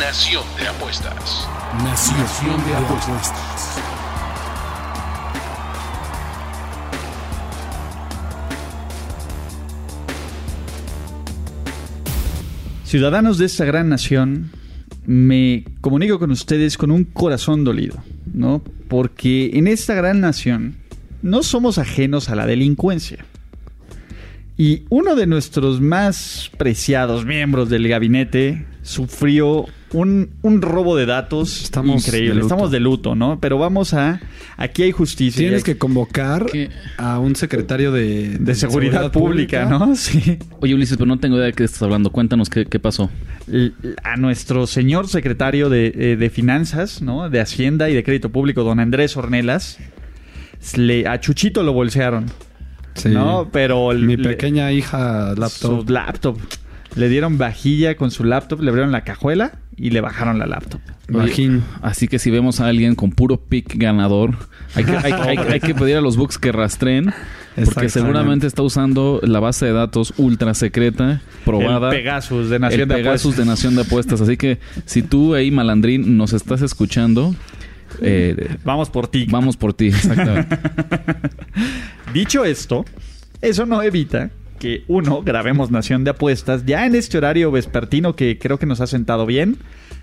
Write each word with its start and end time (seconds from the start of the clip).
Nación 0.00 0.42
de 0.58 0.66
Apuestas. 0.66 1.48
Nación 1.84 2.64
de 2.66 2.74
apuestas. 2.74 3.78
Ciudadanos 12.84 13.38
de 13.38 13.46
esta 13.46 13.64
gran 13.64 13.88
nación, 13.88 14.50
me 15.06 15.64
comunico 15.80 16.18
con 16.18 16.32
ustedes 16.32 16.76
con 16.76 16.90
un 16.90 17.04
corazón 17.04 17.62
dolido, 17.62 18.02
¿no? 18.32 18.64
Porque 18.88 19.50
en 19.54 19.68
esta 19.68 19.94
gran 19.94 20.20
nación 20.20 20.74
no 21.22 21.44
somos 21.44 21.78
ajenos 21.78 22.28
a 22.30 22.34
la 22.34 22.46
delincuencia. 22.46 23.24
Y 24.56 24.82
uno 24.88 25.14
de 25.14 25.26
nuestros 25.26 25.80
más 25.80 26.50
preciados 26.58 27.24
miembros 27.24 27.68
del 27.68 27.86
gabinete 27.86 28.66
sufrió 28.82 29.66
un, 29.94 30.30
un 30.42 30.60
robo 30.60 30.96
de 30.96 31.06
datos 31.06 31.62
Estamos 31.62 32.06
increíble. 32.06 32.34
de. 32.34 32.40
Estamos 32.42 32.70
de 32.70 32.80
luto, 32.80 33.14
¿no? 33.14 33.38
Pero 33.40 33.56
vamos 33.58 33.94
a... 33.94 34.20
Aquí 34.56 34.82
hay 34.82 34.92
justicia. 34.92 35.38
Tienes 35.40 35.60
hay- 35.60 35.64
que 35.72 35.78
convocar 35.78 36.46
¿Qué? 36.46 36.68
a 36.98 37.18
un 37.18 37.34
secretario 37.36 37.90
de, 37.92 38.36
de 38.38 38.54
seguridad, 38.54 39.10
pública, 39.10 39.64
¿no? 39.64 39.94
Sí. 39.96 40.38
Oye, 40.60 40.74
Ulises, 40.74 40.96
pero 40.96 41.06
no 41.06 41.18
tengo 41.18 41.36
idea 41.36 41.46
de 41.46 41.52
qué 41.54 41.64
estás 41.64 41.82
hablando. 41.82 42.10
Cuéntanos 42.10 42.50
qué, 42.50 42.66
qué 42.66 42.78
pasó. 42.78 43.10
A 44.02 44.16
nuestro 44.16 44.66
señor 44.66 45.08
secretario 45.08 45.68
de, 45.70 45.86
eh, 45.96 46.16
de 46.16 46.30
Finanzas, 46.30 47.00
¿no? 47.00 47.30
De 47.30 47.40
Hacienda 47.40 47.88
y 47.90 47.94
de 47.94 48.02
Crédito 48.04 48.30
Público, 48.30 48.62
don 48.64 48.80
Andrés 48.80 49.16
Ornelas, 49.16 49.78
le, 50.76 51.06
a 51.08 51.20
Chuchito 51.20 51.62
lo 51.62 51.72
bolsearon, 51.72 52.26
Sí. 52.94 53.08
¿no? 53.10 53.48
Pero 53.52 53.92
el- 53.92 54.04
Mi 54.04 54.16
le- 54.16 54.28
pequeña 54.30 54.72
hija 54.72 55.34
laptop. 55.36 55.84
su 55.86 55.92
laptop. 55.92 56.38
Le 56.96 57.08
dieron 57.08 57.38
vajilla 57.38 57.96
con 57.96 58.10
su 58.12 58.22
laptop, 58.24 58.60
le 58.60 58.68
abrieron 58.70 58.92
la 58.92 59.02
cajuela 59.02 59.58
y 59.76 59.90
le 59.90 60.00
bajaron 60.00 60.38
la 60.38 60.46
laptop. 60.46 60.80
Bajín. 61.08 61.62
Así 61.82 62.08
que 62.08 62.18
si 62.18 62.30
vemos 62.30 62.60
a 62.60 62.66
alguien 62.68 62.94
con 62.94 63.10
puro 63.10 63.36
pick 63.36 63.74
ganador, 63.76 64.34
hay 64.74 64.84
que, 64.84 64.92
hay, 64.96 65.12
hay- 65.12 65.38
hay 65.38 65.60
que 65.60 65.74
pedir 65.74 65.96
a 65.96 66.00
los 66.00 66.16
books 66.16 66.38
que 66.38 66.52
rastreen. 66.52 67.12
Porque 67.72 67.88
seguramente 67.88 68.48
está 68.48 68.62
usando 68.62 69.20
la 69.22 69.38
base 69.38 69.66
de 69.66 69.72
datos 69.72 70.12
ultra 70.16 70.54
secreta, 70.54 71.22
probada. 71.44 71.90
El 71.90 71.98
Pegasus 71.98 72.50
de 72.50 72.58
Nación 72.58 72.80
el 72.82 72.88
de 72.88 72.94
Pegasus 72.96 73.20
Apuestas. 73.34 73.44
de 73.46 73.50
Nación 73.50 73.74
de 73.76 73.82
Apuestas. 73.82 74.20
Así 74.22 74.36
que 74.36 74.58
si 74.86 75.02
tú 75.02 75.34
ahí, 75.34 75.52
malandrín, 75.52 76.16
nos 76.16 76.32
estás 76.32 76.62
escuchando, 76.62 77.32
eh, 78.00 78.56
Vamos 78.64 78.90
por 78.90 79.06
ti. 79.06 79.26
vamos 79.30 79.56
por 79.56 79.72
ti. 79.72 79.86
Exactamente. 79.86 80.58
Dicho 82.12 82.44
esto, 82.44 82.84
eso 83.40 83.66
no 83.66 83.82
evita 83.82 84.30
que 84.64 84.82
uno, 84.88 85.20
grabemos 85.20 85.70
Nación 85.70 86.04
de 86.04 86.12
Apuestas 86.12 86.64
ya 86.64 86.86
en 86.86 86.94
este 86.94 87.18
horario 87.18 87.50
vespertino 87.50 88.16
que 88.16 88.38
creo 88.38 88.58
que 88.58 88.64
nos 88.64 88.80
ha 88.80 88.86
sentado 88.86 89.26
bien. 89.26 89.58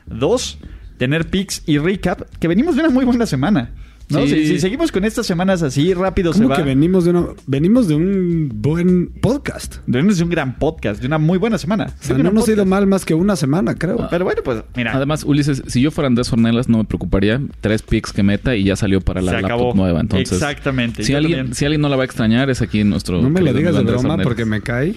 Dos, 0.05 0.59
tener 0.99 1.31
picks 1.31 1.63
y 1.65 1.79
recap, 1.79 2.21
que 2.39 2.47
venimos 2.47 2.75
de 2.75 2.81
una 2.83 2.91
muy 2.91 3.03
buena 3.03 3.25
semana. 3.25 3.71
¿No? 4.11 4.21
Sí. 4.25 4.29
Si, 4.29 4.47
si 4.47 4.59
seguimos 4.59 4.91
con 4.91 5.03
estas 5.05 5.25
semanas 5.25 5.61
así, 5.63 5.93
rápido 5.93 6.33
se 6.33 6.39
¿Cómo 6.39 6.49
va. 6.49 6.55
que 6.57 6.63
venimos 6.63 7.05
de 7.05 7.11
una, 7.11 7.25
venimos 7.47 7.87
de 7.87 7.95
un 7.95 8.49
buen 8.53 9.07
podcast? 9.21 9.77
Venimos 9.87 10.17
de 10.17 10.23
un 10.23 10.29
gran 10.29 10.57
podcast, 10.57 11.01
de 11.01 11.07
una 11.07 11.17
muy 11.17 11.37
buena 11.37 11.57
semana. 11.57 11.93
O 12.01 12.03
sea, 12.03 12.17
no 12.17 12.31
nos 12.31 12.47
ha 12.47 12.51
ido 12.53 12.65
mal 12.65 12.87
más 12.87 13.05
que 13.05 13.13
una 13.13 13.35
semana, 13.35 13.75
creo. 13.75 14.07
Pero 14.09 14.25
bueno, 14.25 14.41
pues 14.43 14.63
mira. 14.75 14.93
Además, 14.95 15.23
Ulises, 15.23 15.63
si 15.67 15.81
yo 15.81 15.91
fuera 15.91 16.07
Andrés 16.07 16.31
Ornelas, 16.31 16.69
no 16.69 16.77
me 16.79 16.83
preocuparía. 16.85 17.41
Tres 17.61 17.81
picks 17.81 18.13
que 18.13 18.23
meta 18.23 18.55
y 18.55 18.63
ya 18.63 18.75
salió 18.75 19.01
para 19.01 19.21
la 19.21 19.31
se 19.31 19.41
laptop 19.41 19.51
acabó. 19.59 19.73
nueva. 19.75 19.99
Entonces, 20.01 20.31
Exactamente. 20.33 21.03
Si 21.03 21.13
alguien, 21.13 21.37
también. 21.37 21.55
si 21.55 21.65
alguien 21.65 21.81
no 21.81 21.89
la 21.89 21.95
va 21.95 22.03
a 22.03 22.05
extrañar, 22.05 22.49
es 22.49 22.61
aquí 22.61 22.83
nuestro. 22.83 23.21
no 23.21 23.29
me 23.29 23.41
lo 23.41 23.53
digas 23.53 23.75
de 23.75 23.83
broma 23.83 24.17
porque 24.17 24.45
me 24.45 24.61
cae. 24.61 24.95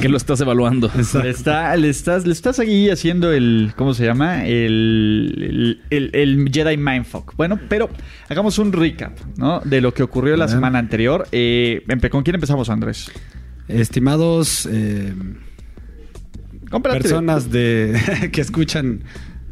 Que 0.00 0.08
lo 0.08 0.16
estás 0.16 0.40
evaluando. 0.40 0.90
Le, 1.22 1.30
está, 1.30 1.74
le, 1.76 1.88
estás, 1.88 2.26
le 2.26 2.32
estás 2.32 2.58
aquí 2.60 2.90
haciendo 2.90 3.32
el. 3.32 3.72
¿Cómo 3.76 3.94
se 3.94 4.04
llama? 4.04 4.46
El, 4.46 5.78
el, 5.90 6.10
el- 6.10 6.10
el 6.14 6.50
Jedi 6.52 6.76
Mindfuck. 6.76 7.34
Bueno, 7.36 7.58
pero 7.68 7.88
hagamos 8.28 8.58
un 8.58 8.72
recap, 8.72 9.18
¿no? 9.36 9.60
De 9.60 9.80
lo 9.80 9.94
que 9.94 10.02
ocurrió 10.02 10.36
la 10.36 10.48
semana 10.48 10.78
anterior. 10.78 11.26
Eh, 11.32 11.84
¿Con 12.10 12.22
quién 12.22 12.34
empezamos, 12.34 12.70
Andrés? 12.70 13.10
Estimados 13.68 14.66
eh, 14.70 15.12
personas 16.82 17.50
de 17.50 18.30
que 18.32 18.40
escuchan 18.40 19.04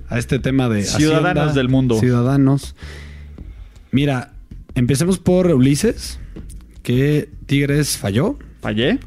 a 0.09 0.19
este 0.19 0.38
tema 0.38 0.69
de 0.69 0.84
Ciudadanos 0.84 1.42
Hacienda, 1.42 1.53
del 1.53 1.69
mundo. 1.69 1.98
Ciudadanos. 1.98 2.75
Mira, 3.91 4.32
empecemos 4.75 5.19
por 5.19 5.47
Ulises, 5.47 6.19
que 6.82 7.28
Tigres 7.47 7.97
falló. 7.97 8.38
Fallé. 8.60 8.98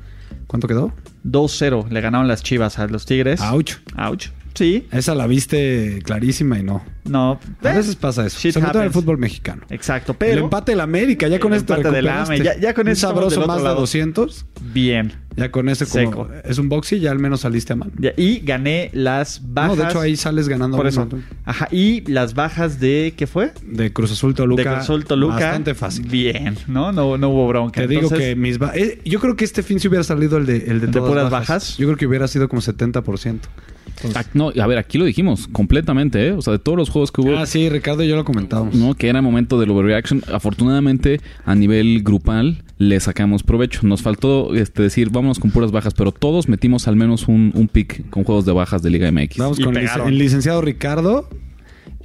¿Cuánto 0.47 0.68
quedó? 0.68 0.94
2-0. 1.25 1.90
Le 1.90 2.02
ganaron 2.02 2.28
las 2.28 2.44
chivas 2.44 2.79
a 2.79 2.88
los 2.88 3.06
Tigres. 3.06 3.41
Ouch. 3.41 3.78
Ouch. 3.97 4.29
Sí. 4.54 4.88
Esa 4.92 5.16
la 5.16 5.28
viste 5.28 6.02
clarísima 6.04 6.60
y 6.60 6.64
no. 6.64 6.84
No. 7.06 7.40
A 7.64 7.72
eh, 7.72 7.78
veces 7.78 7.96
pasa 7.96 8.26
eso. 8.26 8.40
Sobre 8.40 8.68
todo 8.68 8.80
en 8.80 8.88
el 8.88 8.94
fútbol 8.94 9.18
mexicano. 9.18 9.64
Exacto, 9.70 10.12
el 10.14 10.18
pero. 10.18 10.44
empate 10.44 10.74
del 10.74 10.82
América, 10.82 11.28
ya 11.28 11.40
con 11.40 11.54
El 11.54 11.60
esto 11.60 11.76
empate 11.76 12.44
ya- 12.44 12.58
ya 12.59 12.74
con 12.74 12.88
eso 12.88 13.08
sabroso 13.08 13.46
más 13.48 13.62
lado. 13.62 13.76
de 13.76 13.82
200. 13.82 14.46
Bien. 14.74 15.14
Ya 15.36 15.52
con 15.52 15.70
ese 15.70 15.86
como 15.86 16.26
Seco. 16.26 16.30
es 16.44 16.58
un 16.58 16.68
boxy, 16.68 17.00
ya 17.00 17.12
al 17.12 17.20
menos 17.20 17.42
saliste 17.42 17.74
a 17.74 17.76
mano. 17.78 17.92
Ya, 17.98 18.12
Y 18.18 18.40
gané 18.40 18.90
las 18.94 19.42
bajas. 19.54 19.78
No, 19.78 19.84
de 19.84 19.90
hecho 19.90 20.02
ahí 20.02 20.16
sales 20.18 20.50
ganando 20.50 20.76
Por 20.76 20.88
eso. 20.88 21.08
Ajá. 21.46 21.68
Y 21.72 22.02
las 22.12 22.34
bajas 22.34 22.80
de. 22.80 23.14
¿Qué 23.16 23.26
fue? 23.26 23.54
De 23.64 23.94
Cruz 23.94 24.12
Azul 24.12 24.34
Toluca. 24.36 24.62
de 24.62 24.70
Cruz 24.70 24.80
Azul 24.80 25.06
Toluca. 25.06 25.36
Bastante 25.36 25.76
fácil. 25.76 26.08
Bien, 26.08 26.58
¿no? 26.68 26.92
No, 26.92 27.18
no 27.18 27.30
hubo 27.30 27.48
bronca. 27.48 27.80
Te 27.82 27.88
digo 27.88 28.09
que 28.09 28.36
mis 28.36 28.59
eh, 28.74 29.02
yo 29.06 29.20
creo 29.20 29.36
que 29.36 29.46
este 29.46 29.64
fin 29.64 29.80
si 29.80 29.88
hubiera 29.88 30.04
salido 30.04 30.38
el 30.38 30.46
de 30.46 30.58
el 30.58 30.66
de, 30.66 30.72
¿El 30.72 30.80
de 30.82 30.88
todas 30.88 31.09
puras 31.09 31.30
bajas? 31.30 31.78
Yo 31.78 31.88
creo 31.88 31.98
que 31.98 32.06
hubiera 32.06 32.28
sido 32.28 32.50
como 32.50 32.62
70%. 32.62 33.40
No, 34.34 34.52
a 34.58 34.68
ver, 34.68 34.78
aquí 34.78 34.98
lo 34.98 35.06
dijimos 35.06 35.48
completamente, 35.52 36.28
¿eh? 36.28 36.32
O 36.32 36.42
sea, 36.42 36.54
de 36.54 36.60
todos 36.60 36.78
los 36.78 36.90
juegos 36.90 37.12
que 37.12 37.22
hubo. 37.22 37.38
Ah, 37.38 37.46
sí, 37.46 37.70
Ricardo 37.70 38.04
y 38.04 38.08
yo 38.08 38.16
lo 38.16 38.24
comentamos. 38.26 38.76
¿no? 38.76 38.94
Que 38.96 39.08
era 39.10 39.22
momento 39.22 39.60
del 39.60 39.70
overreaction. 39.72 40.22
Afortunadamente, 40.32 41.20
a 41.46 41.56
nivel 41.56 42.02
grupal, 42.04 42.64
le 42.78 43.00
sacamos 43.00 43.44
provecho. 43.44 43.82
Nos 43.84 44.02
faltó 44.02 44.56
este, 44.56 44.84
decir, 44.84 45.09
vámonos 45.09 45.40
con 45.40 45.52
puras 45.52 45.72
bajas, 45.72 45.94
pero 45.94 46.12
todos 46.12 46.48
metimos 46.50 46.88
al 46.88 46.96
menos 46.96 47.28
un, 47.28 47.52
un 47.56 47.68
pick 47.68 48.09
con 48.09 48.24
juegos 48.24 48.46
de 48.46 48.52
bajas 48.54 48.82
de 48.82 48.90
Liga 48.90 49.12
MX. 49.12 49.38
Vamos 49.38 49.59
Y 49.59 49.64
con 49.64 49.76
el, 49.76 49.82
pegaron. 49.84 50.08
lic- 50.08 50.12
el 50.14 50.18
licenciado 50.20 50.62
Ricardo. 50.62 51.28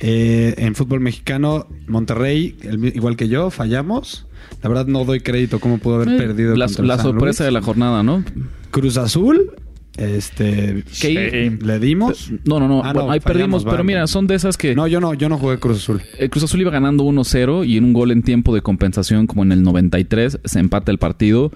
Eh, 0.00 0.54
en 0.58 0.74
fútbol 0.74 0.98
mexicano, 1.00 1.68
Monterrey, 1.86 2.56
el 2.62 2.84
igual 2.96 3.16
que 3.16 3.28
yo, 3.28 3.50
fallamos. 3.50 4.26
La 4.62 4.68
verdad 4.68 4.86
no 4.86 5.04
doy 5.04 5.20
crédito 5.20 5.60
cómo 5.60 5.78
pudo 5.78 5.96
haber 5.96 6.08
Eh, 6.08 6.16
perdido 6.18 6.56
la, 6.56 6.66
la 6.66 6.68
San 6.96 7.02
sorpresa 7.02 7.44
de 7.44 7.52
la 7.52 7.62
jornada, 7.62 8.02
¿no? 8.02 8.24
Cruz 8.72 8.96
Azul, 8.96 9.52
este, 9.96 10.84
Que- 11.00 11.56
le 11.62 11.78
dimos. 11.78 12.30
No, 12.44 12.58
no, 12.58 12.68
no. 12.68 12.82
Ah, 12.84 12.92
bueno, 12.92 13.06
no, 13.08 13.12
ahí 13.12 13.20
perdimos, 13.20 13.64
pero 13.64 13.84
mira, 13.84 14.06
son 14.06 14.26
de 14.26 14.34
esas 14.34 14.56
que 14.56 14.74
No, 14.74 14.86
yo 14.86 15.00
no, 15.00 15.14
yo 15.14 15.28
no 15.28 15.38
jugué 15.38 15.58
Cruz 15.58 15.78
Azul. 15.78 16.02
el 16.18 16.30
Cruz 16.30 16.44
Azul 16.44 16.60
iba 16.60 16.70
ganando 16.70 17.04
1-0 17.04 17.64
y 17.66 17.76
en 17.76 17.84
un 17.84 17.92
gol 17.92 18.10
en 18.10 18.22
tiempo 18.22 18.54
de 18.54 18.60
compensación 18.62 19.26
como 19.26 19.42
en 19.44 19.52
el 19.52 19.62
93 19.62 20.40
se 20.44 20.58
empata 20.58 20.90
el 20.90 20.98
partido. 20.98 21.52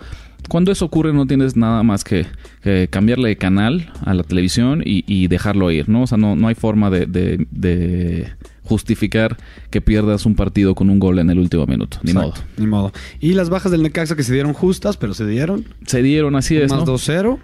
Cuando 0.49 0.71
eso 0.71 0.85
ocurre 0.85 1.13
no 1.13 1.27
tienes 1.27 1.57
nada 1.57 1.83
más 1.83 2.05
que, 2.05 2.25
que 2.63 2.89
cambiarle 2.89 3.29
de 3.29 3.37
canal 3.37 3.93
a 4.05 4.15
la 4.15 4.23
televisión 4.23 4.83
y, 4.85 5.05
y 5.07 5.27
dejarlo 5.27 5.71
ir, 5.73 5.89
¿no? 5.89 6.03
O 6.03 6.07
sea, 6.07 6.17
no, 6.17 6.37
no 6.37 6.47
hay 6.49 6.55
forma 6.55 6.91
de, 6.91 7.07
de- 7.07 7.47
de 7.51 8.29
justificar 8.63 9.37
que 9.71 9.81
pierdas 9.81 10.27
un 10.27 10.35
partido 10.37 10.75
con 10.75 10.91
un 10.91 10.99
gol 11.01 11.19
en 11.19 11.31
el 11.31 11.39
último 11.39 11.67
minuto. 11.67 11.99
Ni 12.03 12.13
Exacto, 12.13 12.31
modo. 12.41 12.45
Ni 12.57 12.67
modo. 12.67 12.93
Y 13.19 13.33
las 13.33 13.51
bajas 13.51 13.73
del 13.73 13.83
Necaxa 13.83 14.15
que 14.15 14.23
se 14.23 14.33
dieron 14.33 14.53
justas, 14.53 14.97
pero 14.97 15.13
se 15.13 15.27
dieron. 15.27 15.65
Se 15.87 16.03
dieron 16.03 16.37
así 16.37 16.57
es, 16.57 16.71
más 16.71 16.87
¿no? 16.87 16.95
2-0. 16.95 17.39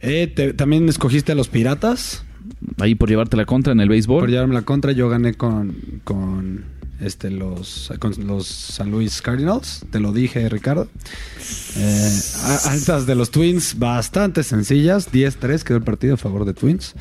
Eh, 0.00 0.26
te- 0.28 0.52
también 0.54 0.88
escogiste 0.88 1.32
a 1.32 1.34
los 1.34 1.48
Piratas. 1.48 2.24
Ahí 2.78 2.94
por 2.94 3.08
llevarte 3.08 3.36
la 3.36 3.44
contra 3.44 3.72
en 3.72 3.80
el 3.80 3.88
béisbol. 3.88 4.20
Por 4.20 4.30
llevarme 4.30 4.54
la 4.54 4.62
contra, 4.62 4.92
yo 4.92 5.08
gané 5.08 5.34
con, 5.34 5.76
con 6.04 6.64
este 7.00 7.30
los 7.30 7.90
con 7.98 8.12
los 8.26 8.46
San 8.46 8.90
Luis 8.90 9.20
Cardinals. 9.22 9.84
Te 9.90 10.00
lo 10.00 10.12
dije, 10.12 10.48
Ricardo. 10.48 10.88
Eh, 11.76 12.18
altas 12.66 13.06
de 13.06 13.14
los 13.14 13.30
Twins, 13.30 13.78
bastante 13.78 14.42
sencillas. 14.42 15.10
10-3 15.12 15.62
quedó 15.62 15.78
el 15.78 15.84
partido 15.84 16.14
a 16.14 16.16
favor 16.16 16.44
de 16.44 16.54
Twins. 16.54 16.94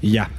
Y 0.00 0.12
ya. 0.12 0.30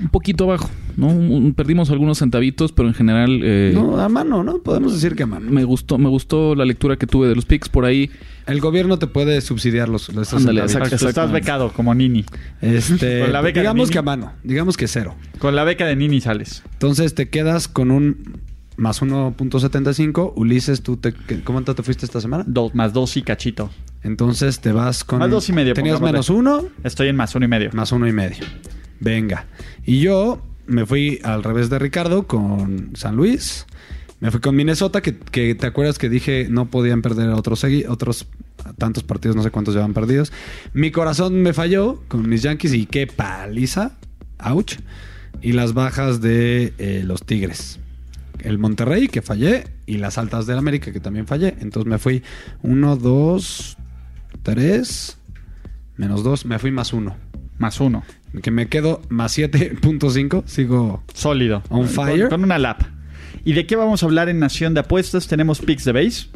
Un 0.00 0.08
poquito 0.08 0.44
abajo, 0.44 0.68
¿no? 0.96 1.08
Un- 1.08 1.54
perdimos 1.54 1.90
algunos 1.90 2.18
centavitos, 2.18 2.72
pero 2.72 2.88
en 2.88 2.94
general 2.94 3.40
eh, 3.42 3.72
No, 3.74 3.98
a 4.00 4.08
mano, 4.08 4.42
¿no? 4.44 4.58
Podemos 4.58 4.92
decir 4.94 5.14
que 5.16 5.22
a 5.22 5.26
mano. 5.26 5.50
me 5.50 5.64
gustó 5.64 5.98
me 5.98 6.08
gustó 6.08 6.54
la 6.54 6.64
lectura 6.64 6.96
que 6.96 7.06
tuve 7.06 7.28
de 7.28 7.34
los 7.34 7.44
picks 7.44 7.68
por 7.68 7.84
ahí. 7.84 8.10
El 8.46 8.60
gobierno 8.60 8.98
te 8.98 9.06
puede 9.06 9.40
subsidiar 9.40 9.88
los, 9.88 10.12
los 10.14 10.32
Ándale, 10.34 10.60
centavitos. 10.68 10.92
exacto. 10.92 11.08
Estás 11.08 11.32
becado 11.32 11.72
como 11.72 11.94
Nini. 11.94 12.24
Este, 12.60 13.20
Con 13.20 13.32
la 13.32 13.40
beca 13.40 13.60
de 13.60 13.60
digamos 13.62 13.90
que 13.90 13.98
a 13.98 14.02
mano, 14.02 14.32
digamos 14.42 14.76
que 14.76 14.88
cero. 14.88 15.14
Con 15.38 15.54
la 15.54 15.64
beca 15.64 15.86
de 15.86 15.94
Nini 15.96 16.20
sales. 16.20 16.62
Entonces 16.72 17.14
te 17.14 17.28
quedas 17.28 17.68
con 17.68 17.90
un 17.90 18.40
más 18.76 19.02
1.75. 19.02 20.32
Ulises, 20.34 20.82
¿tú 20.82 20.96
te, 20.96 21.12
¿cómo 21.44 21.62
te 21.62 21.82
fuiste 21.82 22.06
esta 22.06 22.20
semana? 22.20 22.44
Dos, 22.46 22.74
más 22.74 22.92
dos 22.92 23.16
y 23.16 23.22
cachito. 23.22 23.70
Entonces 24.02 24.60
te 24.60 24.72
vas 24.72 25.04
con... 25.04 25.20
Más 25.20 25.30
dos 25.30 25.48
y 25.48 25.52
medio, 25.52 25.74
Tenías 25.74 26.00
menos 26.00 26.28
uno, 26.30 26.64
Estoy 26.82 27.08
en 27.08 27.16
más 27.16 27.34
uno 27.34 27.44
y 27.44 27.48
medio. 27.48 27.70
más 27.74 27.92
uno 27.92 28.08
y 28.08 28.12
medio. 28.12 28.38
Venga. 28.98 29.46
Y 29.84 30.00
yo 30.00 30.42
me 30.72 30.86
fui 30.86 31.20
al 31.22 31.44
revés 31.44 31.70
de 31.70 31.78
Ricardo 31.78 32.26
con 32.26 32.90
San 32.94 33.16
Luis. 33.16 33.66
Me 34.20 34.30
fui 34.30 34.40
con 34.40 34.54
Minnesota, 34.54 35.00
que, 35.00 35.18
que 35.18 35.54
te 35.54 35.66
acuerdas 35.66 35.98
que 35.98 36.08
dije 36.08 36.46
no 36.48 36.66
podían 36.66 37.02
perder 37.02 37.28
otros, 37.30 37.64
otros 37.88 38.26
tantos 38.78 39.02
partidos, 39.02 39.36
no 39.36 39.42
sé 39.42 39.50
cuántos 39.50 39.74
llevan 39.74 39.94
perdidos. 39.94 40.32
Mi 40.72 40.90
corazón 40.90 41.42
me 41.42 41.52
falló 41.52 42.02
con 42.08 42.28
mis 42.28 42.42
Yankees 42.42 42.72
y 42.74 42.86
qué 42.86 43.06
paliza. 43.06 43.92
Ouch. 44.38 44.78
Y 45.40 45.52
las 45.52 45.74
bajas 45.74 46.20
de 46.20 46.72
eh, 46.78 47.02
los 47.04 47.24
Tigres. 47.24 47.78
El 48.40 48.58
Monterrey, 48.58 49.08
que 49.08 49.22
fallé, 49.22 49.64
y 49.86 49.98
las 49.98 50.18
altas 50.18 50.46
del 50.46 50.58
América, 50.58 50.92
que 50.92 51.00
también 51.00 51.26
fallé. 51.26 51.54
Entonces 51.60 51.88
me 51.88 51.98
fui 51.98 52.22
1, 52.62 52.96
2, 52.96 53.76
3, 54.42 55.18
menos 55.96 56.22
2, 56.22 56.46
me 56.46 56.58
fui 56.58 56.70
más 56.70 56.92
1. 56.92 57.16
Más 57.58 57.80
uno. 57.80 58.02
Que 58.40 58.50
me 58.50 58.68
quedo 58.68 59.02
más 59.08 59.36
7.5. 59.36 60.44
Sigo. 60.46 61.02
Sólido. 61.12 61.62
On 61.68 61.86
Con- 61.86 61.88
fire. 61.88 62.28
Con, 62.28 62.44
una 62.44 62.58
lap. 62.58 62.82
¿Y 63.44 63.52
de 63.52 63.66
qué 63.66 63.76
vamos 63.76 64.02
a 64.02 64.06
hablar 64.06 64.28
en 64.28 64.38
Nación 64.38 64.74
de 64.74 64.80
Apuestas? 64.80 65.26
Tenemos 65.26 65.60
picks 65.60 65.84
de 65.84 65.92
base. 65.92 66.28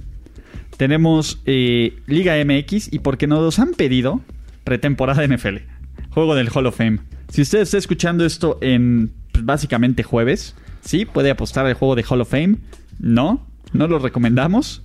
Tenemos 0.76 1.40
eh, 1.46 1.98
Liga 2.06 2.34
MX. 2.44 2.92
Y 2.92 2.98
porque 2.98 3.26
nos 3.26 3.58
han 3.58 3.72
pedido 3.72 4.20
pretemporada 4.64 5.26
NFL. 5.26 5.58
Juego 6.10 6.34
del 6.34 6.50
Hall 6.52 6.66
of 6.66 6.76
Fame. 6.76 6.98
Si 7.28 7.42
usted 7.42 7.60
está 7.60 7.78
escuchando 7.78 8.24
esto 8.24 8.58
en 8.60 9.12
pues, 9.32 9.44
básicamente 9.44 10.02
jueves, 10.02 10.54
sí, 10.82 11.04
puede 11.04 11.30
apostar 11.30 11.66
al 11.66 11.74
juego 11.74 11.94
de 11.94 12.04
Hall 12.08 12.20
of 12.20 12.30
Fame. 12.30 12.56
No, 12.98 13.46
no 13.72 13.86
lo 13.86 13.98
recomendamos. 13.98 14.82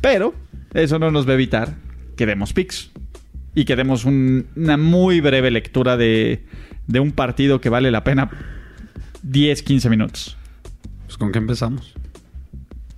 Pero 0.00 0.34
eso 0.74 0.98
no 0.98 1.10
nos 1.10 1.26
va 1.26 1.32
a 1.32 1.34
evitar 1.34 1.76
que 2.16 2.26
demos 2.26 2.52
picks. 2.52 2.90
Y 3.54 3.64
que 3.64 3.76
demos 3.76 4.04
un- 4.04 4.46
una 4.56 4.76
muy 4.76 5.20
breve 5.20 5.50
lectura 5.50 5.96
de, 5.96 6.44
de 6.86 7.00
un 7.00 7.12
partido 7.12 7.60
que 7.60 7.68
vale 7.68 7.90
la 7.90 8.04
pena 8.04 8.30
10, 9.22 9.62
15 9.62 9.90
minutos. 9.90 10.36
Pues 11.06 11.16
con 11.16 11.32
qué 11.32 11.38
empezamos. 11.38 11.94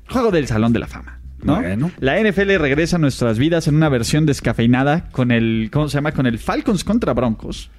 Juego 0.08 0.30
del 0.30 0.46
Salón 0.46 0.72
de 0.72 0.80
la 0.80 0.86
Fama. 0.86 1.18
¿no? 1.42 1.56
Bueno. 1.56 1.90
La 2.00 2.20
NFL 2.20 2.56
regresa 2.58 2.96
a 2.96 2.98
nuestras 2.98 3.38
vidas 3.38 3.66
en 3.68 3.74
una 3.76 3.88
versión 3.88 4.26
descafeinada 4.26 5.08
con 5.10 5.30
el, 5.30 5.70
¿cómo 5.72 5.88
se 5.88 5.94
llama? 5.96 6.12
Con 6.12 6.26
el 6.26 6.38
Falcons 6.38 6.84
contra 6.84 7.14
Broncos. 7.14 7.70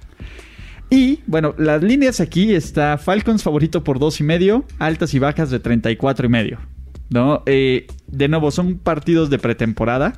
Y 0.90 1.20
bueno, 1.26 1.54
las 1.58 1.82
líneas 1.82 2.20
aquí 2.20 2.52
está 2.54 2.98
Falcons 2.98 3.42
favorito 3.42 3.84
por 3.84 3.98
dos 3.98 4.20
y 4.20 4.24
medio, 4.24 4.64
altas 4.78 5.14
y 5.14 5.18
bajas 5.20 5.50
de 5.50 5.60
34 5.60 6.26
y 6.26 6.28
medio. 6.28 6.58
¿no? 7.10 7.42
Eh, 7.46 7.86
de 8.08 8.28
nuevo, 8.28 8.50
son 8.50 8.78
partidos 8.78 9.30
de 9.30 9.38
pretemporada 9.38 10.14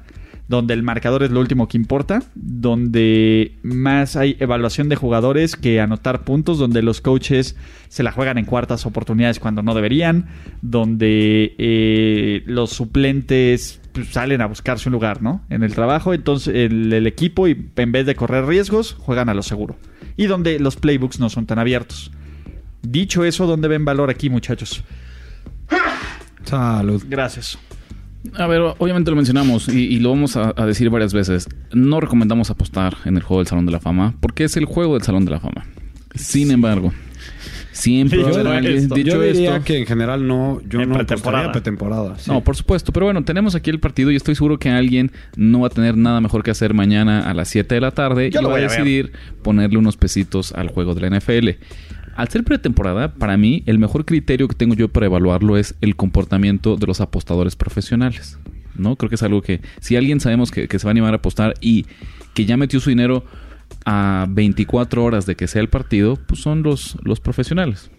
donde 0.49 0.75
el 0.75 0.83
marcador 0.83 1.23
es 1.23 1.31
lo 1.31 1.41
último 1.41 1.69
que 1.69 1.77
importa, 1.77 2.23
donde 2.35 3.57
más 3.63 4.17
hay 4.17 4.37
evaluación 4.41 4.89
de 4.89 4.97
jugadores 4.97 5.57
que 5.57 5.81
anotar 5.81 6.25
puntos, 6.25 6.59
donde 6.59 6.83
los 6.83 7.01
coaches 7.01 7.57
se 7.89 8.03
la 8.03 8.13
juegan 8.13 8.37
en 8.37 8.45
cuartas 8.45 8.85
oportunidades 8.85 9.41
cuando 9.41 9.63
no 9.63 9.75
deberían, 9.75 10.27
donde 10.61 11.55
eh, 11.59 12.43
los 12.47 12.71
suplentes 12.71 13.81
pues, 13.93 14.09
salen 14.09 14.43
a 14.43 14.47
buscarse 14.47 14.89
un 14.89 14.93
lugar, 14.93 15.23
¿no? 15.23 15.43
En 15.49 15.63
el 15.63 15.75
trabajo, 15.75 16.13
entonces 16.13 16.55
el, 16.55 16.93
el 16.93 17.07
equipo 17.07 17.49
y 17.49 17.71
en 17.77 17.93
vez 17.93 18.05
de 18.05 18.15
correr 18.15 18.45
riesgos, 18.45 18.95
juegan 18.99 19.29
a 19.29 19.35
lo 19.35 19.43
seguro. 19.43 19.77
Y 20.17 20.27
donde 20.27 20.59
los 20.59 20.77
playbooks 20.77 21.21
no 21.21 21.31
son 21.31 21.47
tan 21.47 21.59
abiertos. 21.59 22.13
Dicho 22.83 23.25
eso, 23.25 23.47
¿dónde 23.47 23.69
ven 23.69 23.85
valor 23.85 24.11
aquí, 24.11 24.29
muchachos? 24.29 24.85
Salud. 26.45 27.03
Gracias. 27.09 27.59
A 28.39 28.47
ver, 28.47 28.63
obviamente 28.79 29.11
lo 29.11 29.17
mencionamos 29.17 29.69
y, 29.69 29.81
y 29.87 29.99
lo 30.01 30.11
vamos 30.11 30.37
a, 30.37 30.55
a 30.57 30.67
decir 30.67 30.89
varias 30.91 31.13
veces. 31.13 31.49
No 31.73 32.01
recomendamos 32.01 32.51
apostar 32.51 32.97
en 33.05 33.17
el 33.17 33.23
juego 33.23 33.41
del 33.41 33.49
Salón 33.49 33.67
de 33.67 33.73
la 33.73 33.81
Fama 33.81 34.15
porque 34.21 34.45
es 34.45 34.57
el 34.57 34.65
juego 34.65 34.95
del 34.95 35.03
Salón 35.03 35.25
de 35.27 35.31
la 35.33 35.41
Fama. 35.41 35.67
Sin 36.15 36.51
embargo, 36.51 36.93
siempre 37.73 38.21
a 38.25 38.27
Dicho 38.27 38.41
esto. 38.69 38.95
dicho 38.95 39.11
yo 39.17 39.21
diría 39.23 39.51
esto- 39.57 39.65
que 39.65 39.79
en 39.79 39.87
general 39.87 40.27
no, 40.27 40.61
yo 40.69 40.81
En 40.81 40.89
no 40.89 40.95
pretemporada. 40.97 41.53
pretemporada. 41.53 42.19
sí. 42.19 42.31
No, 42.31 42.43
por 42.43 42.57
supuesto. 42.57 42.93
Pero 42.93 43.07
bueno, 43.07 43.25
tenemos 43.25 43.55
aquí 43.55 43.71
el 43.71 43.81
partido 43.81 44.11
y 44.11 44.17
estoy 44.17 44.35
seguro 44.35 44.59
que 44.59 44.71
alguien 44.71 45.11
no 45.37 45.61
va 45.61 45.67
a 45.67 45.71
tener 45.71 45.97
nada 45.97 46.21
mejor 46.21 46.43
que 46.43 46.51
hacer 46.51 46.73
mañana 46.73 47.29
a 47.29 47.35
las 47.35 47.49
7 47.49 47.75
de 47.75 47.81
la 47.81 47.91
tarde 47.91 48.31
Yo 48.31 48.41
y 48.41 48.43
lo 48.43 48.49
va 48.49 48.55
a 48.55 48.59
voy 48.59 48.65
a 48.65 48.69
ver. 48.69 48.79
decidir 48.79 49.13
ponerle 49.43 49.77
unos 49.79 49.97
pesitos 49.97 50.53
al 50.53 50.69
juego 50.69 50.95
de 50.95 51.09
la 51.11 51.19
NFL. 51.19 51.49
Al 52.17 52.29
ser 52.29 52.45
pretemporada, 52.45 53.15
para 53.15 53.37
mí, 53.37 53.63
el 53.67 53.79
mejor 53.79 54.05
criterio 54.05 54.49
que 54.49 54.55
tengo 54.55 54.75
yo 54.75 54.89
para 54.89 55.07
evaluarlo 55.07 55.57
es 55.57 55.75
el 55.81 55.97
comportamiento 55.97 56.77
de 56.77 56.87
los 56.87 57.01
apostadores 57.01 57.57
profesionales. 57.57 58.39
¿No? 58.77 58.97
Creo 58.97 59.09
que 59.09 59.15
es 59.15 59.23
algo 59.23 59.41
que, 59.41 59.61
si 59.81 59.97
alguien 59.97 60.19
sabemos 60.19 60.51
que, 60.51 60.67
que 60.67 60.79
se 60.79 60.85
va 60.85 60.91
a 60.91 60.93
animar 60.93 61.13
a 61.13 61.19
apostar 61.19 61.55
y 61.61 61.87
que 62.35 62.45
ya 62.45 62.57
metió 62.57 62.81
su 62.81 62.91
dinero 62.91 63.25
a 63.85 64.27
24 64.29 65.05
horas 65.05 65.27
de 65.27 65.37
que 65.37 65.47
sea 65.47 65.63
el 65.63 65.69
partido, 65.69 66.17
pues 66.17 66.41
son 66.41 66.63
los, 66.63 66.97
los 67.03 67.21
profesionales. 67.21 67.91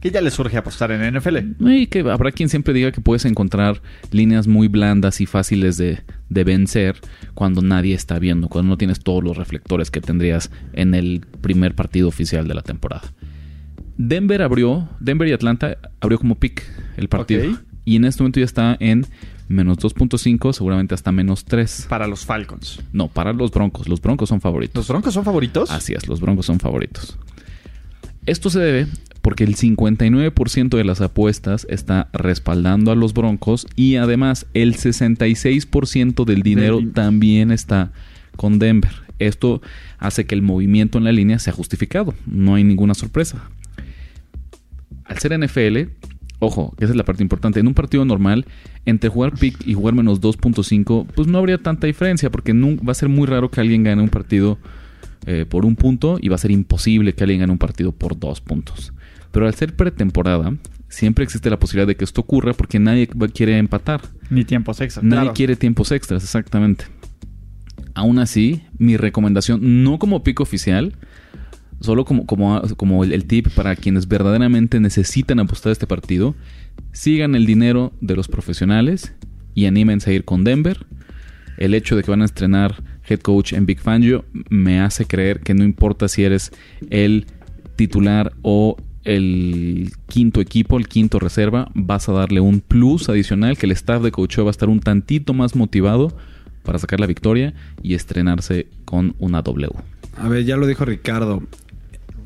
¿Qué 0.00 0.10
ya 0.10 0.20
les 0.20 0.34
surge 0.34 0.56
apostar 0.56 0.92
en 0.92 1.16
NFL? 1.16 1.36
Y 1.68 1.86
que 1.86 2.00
habrá 2.00 2.30
quien 2.30 2.48
siempre 2.48 2.74
diga 2.74 2.92
que 2.92 3.00
puedes 3.00 3.24
encontrar 3.24 3.80
líneas 4.10 4.46
muy 4.46 4.68
blandas 4.68 5.20
y 5.20 5.26
fáciles 5.26 5.76
de, 5.78 6.00
de 6.28 6.44
vencer 6.44 6.96
cuando 7.34 7.62
nadie 7.62 7.94
está 7.94 8.18
viendo, 8.18 8.48
cuando 8.48 8.70
no 8.70 8.78
tienes 8.78 9.00
todos 9.00 9.24
los 9.24 9.36
reflectores 9.36 9.90
que 9.90 10.00
tendrías 10.00 10.50
en 10.74 10.94
el 10.94 11.24
primer 11.40 11.74
partido 11.74 12.08
oficial 12.08 12.46
de 12.46 12.54
la 12.54 12.62
temporada. 12.62 13.12
Denver 13.98 14.42
abrió, 14.42 14.88
Denver 15.00 15.28
y 15.28 15.32
Atlanta 15.32 15.78
abrió 16.00 16.18
como 16.18 16.34
pick 16.34 16.62
el 16.96 17.08
partido. 17.08 17.58
Y 17.84 17.96
en 17.96 18.04
este 18.04 18.22
momento 18.22 18.40
ya 18.40 18.46
está 18.46 18.76
en 18.80 19.06
menos 19.48 19.78
2.5, 19.78 20.52
seguramente 20.52 20.94
hasta 20.94 21.12
menos 21.12 21.44
3. 21.44 21.86
Para 21.88 22.06
los 22.06 22.26
Falcons. 22.26 22.80
No, 22.92 23.08
para 23.08 23.32
los 23.32 23.50
Broncos. 23.52 23.88
Los 23.88 24.00
Broncos 24.00 24.28
son 24.28 24.40
favoritos. 24.40 24.76
¿Los 24.76 24.88
Broncos 24.88 25.14
son 25.14 25.24
favoritos? 25.24 25.70
Así 25.70 25.94
es, 25.94 26.08
los 26.08 26.20
Broncos 26.20 26.46
son 26.46 26.58
favoritos. 26.58 27.16
Esto 28.26 28.50
se 28.50 28.58
debe 28.58 28.86
porque 29.22 29.44
el 29.44 29.56
59% 29.56 30.76
de 30.76 30.84
las 30.84 31.00
apuestas 31.00 31.66
está 31.70 32.08
respaldando 32.12 32.90
a 32.90 32.96
los 32.96 33.14
Broncos 33.14 33.66
y 33.76 33.96
además 33.96 34.46
el 34.54 34.76
66% 34.76 36.24
del 36.24 36.42
dinero 36.42 36.80
también 36.92 37.50
está 37.50 37.92
con 38.36 38.58
Denver. 38.58 38.92
Esto 39.18 39.62
hace 39.98 40.26
que 40.26 40.34
el 40.34 40.42
movimiento 40.42 40.98
en 40.98 41.04
la 41.04 41.12
línea 41.12 41.38
sea 41.38 41.52
justificado. 41.52 42.14
No 42.26 42.54
hay 42.54 42.64
ninguna 42.64 42.94
sorpresa. 42.94 43.48
Al 45.04 45.18
ser 45.18 45.38
NFL, 45.38 45.90
ojo, 46.38 46.74
que 46.76 46.84
esa 46.84 46.92
es 46.92 46.96
la 46.96 47.04
parte 47.04 47.22
importante. 47.22 47.60
En 47.60 47.66
un 47.66 47.74
partido 47.74 48.04
normal, 48.04 48.46
entre 48.84 49.10
jugar 49.10 49.32
pick 49.34 49.66
y 49.66 49.74
jugar 49.74 49.94
menos 49.94 50.20
2.5, 50.20 51.06
pues 51.14 51.28
no 51.28 51.38
habría 51.38 51.58
tanta 51.58 51.86
diferencia 51.86 52.30
porque 52.30 52.52
va 52.52 52.92
a 52.92 52.94
ser 52.94 53.08
muy 53.08 53.26
raro 53.26 53.50
que 53.50 53.60
alguien 53.60 53.82
gane 53.82 54.02
un 54.02 54.08
partido 54.08 54.58
eh, 55.26 55.44
por 55.48 55.64
un 55.64 55.76
punto 55.76 56.18
y 56.20 56.28
va 56.28 56.36
a 56.36 56.38
ser 56.38 56.50
imposible 56.50 57.14
que 57.14 57.24
alguien 57.24 57.40
gane 57.40 57.52
un 57.52 57.58
partido 57.58 57.92
por 57.92 58.18
dos 58.18 58.40
puntos. 58.40 58.92
Pero 59.32 59.46
al 59.46 59.54
ser 59.54 59.74
pretemporada, 59.74 60.54
siempre 60.88 61.24
existe 61.24 61.50
la 61.50 61.58
posibilidad 61.58 61.86
de 61.86 61.96
que 61.96 62.04
esto 62.04 62.20
ocurra 62.20 62.52
porque 62.52 62.78
nadie 62.78 63.08
quiere 63.34 63.58
empatar. 63.58 64.02
Ni 64.30 64.44
tiempos 64.44 64.80
extra. 64.80 65.02
Nadie 65.02 65.22
claro. 65.22 65.34
quiere 65.34 65.56
tiempos 65.56 65.92
extras, 65.92 66.22
exactamente. 66.22 66.86
Aún 67.94 68.18
así, 68.18 68.62
mi 68.78 68.96
recomendación, 68.96 69.82
no 69.82 69.98
como 69.98 70.22
pico 70.22 70.42
oficial, 70.42 70.94
solo 71.80 72.04
como, 72.04 72.26
como, 72.26 72.62
como 72.76 73.04
el, 73.04 73.24
tip 73.26 73.48
para 73.50 73.76
quienes 73.76 74.08
verdaderamente 74.08 74.80
necesitan 74.80 75.40
apostar 75.40 75.72
este 75.72 75.86
partido, 75.86 76.34
sigan 76.92 77.34
el 77.34 77.46
dinero 77.46 77.92
de 78.00 78.16
los 78.16 78.28
profesionales 78.28 79.14
y 79.54 79.66
anímense 79.66 80.10
a 80.10 80.12
ir 80.14 80.24
con 80.24 80.44
Denver. 80.44 80.86
El 81.58 81.74
hecho 81.74 81.96
de 81.96 82.02
que 82.02 82.10
van 82.10 82.22
a 82.22 82.26
estrenar 82.26 82.82
head 83.08 83.20
coach 83.20 83.52
en 83.52 83.66
Big 83.66 83.80
Fangio 83.80 84.24
me 84.50 84.80
hace 84.80 85.06
creer 85.06 85.40
que 85.40 85.54
no 85.54 85.64
importa 85.64 86.08
si 86.08 86.24
eres 86.24 86.52
el 86.90 87.26
titular 87.76 88.32
o 88.42 88.76
el 89.04 89.92
quinto 90.08 90.40
equipo, 90.40 90.76
el 90.78 90.88
quinto 90.88 91.18
reserva, 91.18 91.70
vas 91.74 92.08
a 92.08 92.12
darle 92.12 92.40
un 92.40 92.60
plus 92.60 93.08
adicional 93.08 93.56
que 93.56 93.66
el 93.66 93.72
staff 93.72 94.02
de 94.02 94.10
coacheo 94.10 94.44
va 94.44 94.50
a 94.50 94.52
estar 94.52 94.68
un 94.68 94.80
tantito 94.80 95.32
más 95.32 95.54
motivado 95.54 96.16
para 96.64 96.78
sacar 96.78 96.98
la 96.98 97.06
victoria 97.06 97.54
y 97.82 97.94
estrenarse 97.94 98.66
con 98.84 99.14
una 99.20 99.42
W. 99.42 99.70
A 100.18 100.28
ver, 100.28 100.44
ya 100.44 100.56
lo 100.56 100.66
dijo 100.66 100.84
Ricardo. 100.84 101.42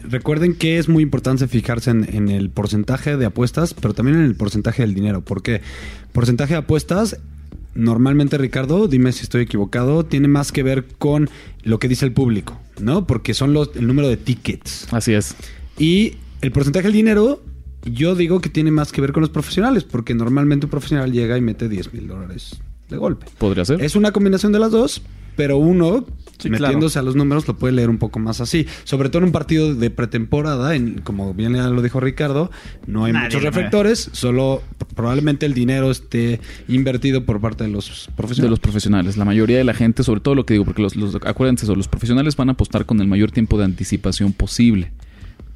Recuerden 0.09 0.55
que 0.55 0.79
es 0.79 0.89
muy 0.89 1.03
importante 1.03 1.47
fijarse 1.49 1.91
en, 1.91 2.15
en 2.15 2.29
el 2.29 2.51
porcentaje 2.51 3.17
de 3.17 3.27
apuestas, 3.27 3.75
pero 3.75 3.95
también 3.95 4.19
en 4.19 4.25
el 4.25 4.35
porcentaje 4.35 4.83
del 4.83 4.95
dinero. 4.95 5.23
porque 5.23 5.61
Porcentaje 6.13 6.55
de 6.55 6.59
apuestas, 6.59 7.19
normalmente 7.75 8.37
Ricardo, 8.39 8.89
dime 8.89 9.13
si 9.13 9.23
estoy 9.23 9.43
equivocado, 9.43 10.05
tiene 10.05 10.29
más 10.29 10.53
que 10.53 10.63
ver 10.63 10.85
con 10.99 11.31
lo 11.63 11.79
que 11.79 11.89
dice 11.89 12.05
el 12.05 12.13
público, 12.13 12.59
¿no? 12.81 13.07
Porque 13.07 13.35
son 13.35 13.53
los, 13.53 13.71
el 13.77 13.87
número 13.87 14.09
de 14.09 14.17
tickets. 14.17 14.93
Así 14.93 15.13
es. 15.13 15.37
Y 15.79 16.17
el 16.41 16.53
porcentaje 16.53 16.85
del 16.85 16.93
dinero, 16.93 17.43
yo 17.85 18.15
digo 18.15 18.41
que 18.41 18.49
tiene 18.49 18.71
más 18.71 18.93
que 18.93 19.01
ver 19.01 19.13
con 19.13 19.21
los 19.21 19.31
profesionales, 19.31 19.85
porque 19.85 20.15
normalmente 20.15 20.67
un 20.67 20.71
profesional 20.71 21.13
llega 21.13 21.39
y 21.39 21.41
mete 21.41 21.69
10 21.69 21.93
mil 21.95 22.09
dólares 22.09 22.61
de 22.89 22.97
golpe. 22.97 23.27
Podría 23.39 23.65
ser. 23.65 23.81
Es 23.83 23.95
una 23.95 24.13
combinación 24.13 24.53
de 24.53 24.59
las 24.59 24.73
dos, 24.73 25.03
pero 25.41 25.57
uno, 25.57 26.05
Sí, 26.39 26.49
metiéndose 26.49 26.99
a 26.99 27.03
los 27.03 27.17
números, 27.17 27.47
lo 27.47 27.57
puede 27.57 27.75
leer 27.75 27.91
un 27.91 27.99
poco 27.99 28.19
más 28.19 28.41
así. 28.41 28.67
Sobre 28.85 29.09
todo 29.11 29.19
en 29.19 29.25
un 29.27 29.33
partido 29.33 29.75
de 29.75 29.91
pretemporada, 29.91 30.75
en, 30.75 31.01
como 31.03 31.35
bien 31.35 31.53
lo 31.53 31.83
dijo 31.83 32.01
Ricardo, 32.01 32.51
no 32.87 33.05
hay 33.05 33.13
Nadie 33.13 33.27
muchos 33.27 33.43
le 33.43 33.51
reflectores, 33.51 34.09
solo 34.13 34.63
probablemente 34.95 35.45
el 35.47 35.53
dinero 35.53 35.91
esté 35.91 36.41
invertido 36.69 37.25
por 37.27 37.41
parte 37.41 37.65
de 37.65 37.71
los 37.71 38.07
de 38.09 38.13
profesionales. 38.15 38.51
los 38.51 38.61
profesionales. 38.61 39.17
La 39.19 39.25
mayoría 39.27 39.59
de 39.59 39.65
la 39.65 39.75
gente, 39.75 40.03
sobre 40.03 40.21
todo 40.21 40.35
lo 40.35 40.47
que 40.47 40.55
digo, 40.55 40.65
porque 40.65 40.81
los, 40.83 40.97
los- 40.97 41.15
acuérdense, 41.27 41.65
eso, 41.67 41.75
los 41.75 41.89
profesionales 41.89 42.37
van 42.37 42.49
a 42.49 42.53
apostar 42.53 42.87
con 42.87 43.01
el 43.01 43.07
mayor 43.07 43.31
tiempo 43.33 43.59
de 43.59 43.65
anticipación 43.65 44.33
posible. 44.33 44.93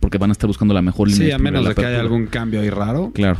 Porque 0.00 0.18
van 0.18 0.30
a 0.30 0.32
estar 0.32 0.48
buscando 0.48 0.74
la 0.74 0.82
mejor 0.82 1.08
línea. 1.08 1.26
sí, 1.28 1.32
a 1.32 1.38
menos 1.38 1.66
de 1.66 1.74
que 1.74 1.86
haya 1.86 2.00
algún 2.00 2.26
cambio 2.26 2.60
ahí 2.60 2.68
raro. 2.68 3.10
Claro. 3.14 3.38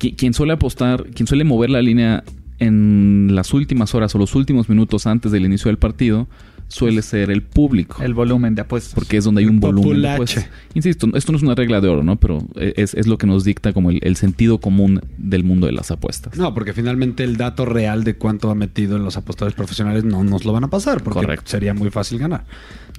Qui- 0.00 0.16
Quien 0.16 0.34
suele 0.34 0.52
apostar, 0.54 1.04
quien 1.14 1.26
suele 1.28 1.44
mover 1.44 1.70
la 1.70 1.82
línea 1.82 2.24
en 2.60 3.28
las 3.32 3.52
últimas 3.52 3.94
horas 3.94 4.14
o 4.14 4.18
los 4.18 4.34
últimos 4.34 4.68
minutos 4.68 5.06
antes 5.06 5.32
del 5.32 5.44
inicio 5.44 5.68
del 5.68 5.78
partido, 5.78 6.28
suele 6.68 7.02
ser 7.02 7.30
el 7.30 7.42
público. 7.42 8.00
El 8.00 8.14
volumen 8.14 8.54
de 8.54 8.62
apuestas. 8.62 8.94
porque 8.94 9.16
es 9.16 9.24
donde 9.24 9.40
hay 9.40 9.48
un 9.48 9.58
volumen 9.58 10.02
de 10.02 10.10
apuestas. 10.10 10.48
Insisto, 10.74 11.08
esto 11.14 11.32
no 11.32 11.38
es 11.38 11.42
una 11.42 11.56
regla 11.56 11.80
de 11.80 11.88
oro, 11.88 12.04
¿no? 12.04 12.16
Pero 12.16 12.46
es, 12.54 12.94
es 12.94 13.08
lo 13.08 13.18
que 13.18 13.26
nos 13.26 13.42
dicta 13.42 13.72
como 13.72 13.90
el, 13.90 13.98
el 14.02 14.14
sentido 14.14 14.58
común 14.58 15.00
del 15.18 15.42
mundo 15.42 15.66
de 15.66 15.72
las 15.72 15.90
apuestas. 15.90 16.36
No, 16.38 16.54
porque 16.54 16.72
finalmente 16.72 17.24
el 17.24 17.36
dato 17.36 17.64
real 17.64 18.04
de 18.04 18.14
cuánto 18.14 18.50
ha 18.50 18.54
metido 18.54 18.96
en 18.96 19.02
los 19.02 19.16
apostadores 19.16 19.56
profesionales 19.56 20.04
no 20.04 20.22
nos 20.22 20.44
lo 20.44 20.52
van 20.52 20.62
a 20.62 20.70
pasar, 20.70 21.02
porque 21.02 21.20
Correcto. 21.20 21.50
sería 21.50 21.74
muy 21.74 21.90
fácil 21.90 22.18
ganar. 22.18 22.44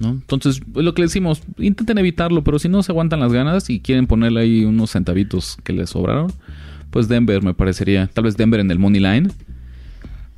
¿no? 0.00 0.10
Entonces, 0.10 0.56
es 0.56 0.82
lo 0.84 0.92
que 0.92 1.00
le 1.02 1.06
decimos, 1.06 1.42
intenten 1.56 1.96
evitarlo, 1.96 2.44
pero 2.44 2.58
si 2.58 2.68
no 2.68 2.82
se 2.82 2.92
aguantan 2.92 3.20
las 3.20 3.32
ganas 3.32 3.70
y 3.70 3.80
quieren 3.80 4.06
ponerle 4.06 4.40
ahí 4.40 4.64
unos 4.66 4.90
centavitos 4.90 5.56
que 5.64 5.72
les 5.72 5.90
sobraron, 5.90 6.30
pues 6.90 7.08
Denver 7.08 7.42
me 7.42 7.54
parecería, 7.54 8.08
tal 8.12 8.24
vez 8.24 8.36
Denver 8.36 8.60
en 8.60 8.70
el 8.70 8.78
money 8.78 9.00
line, 9.00 9.30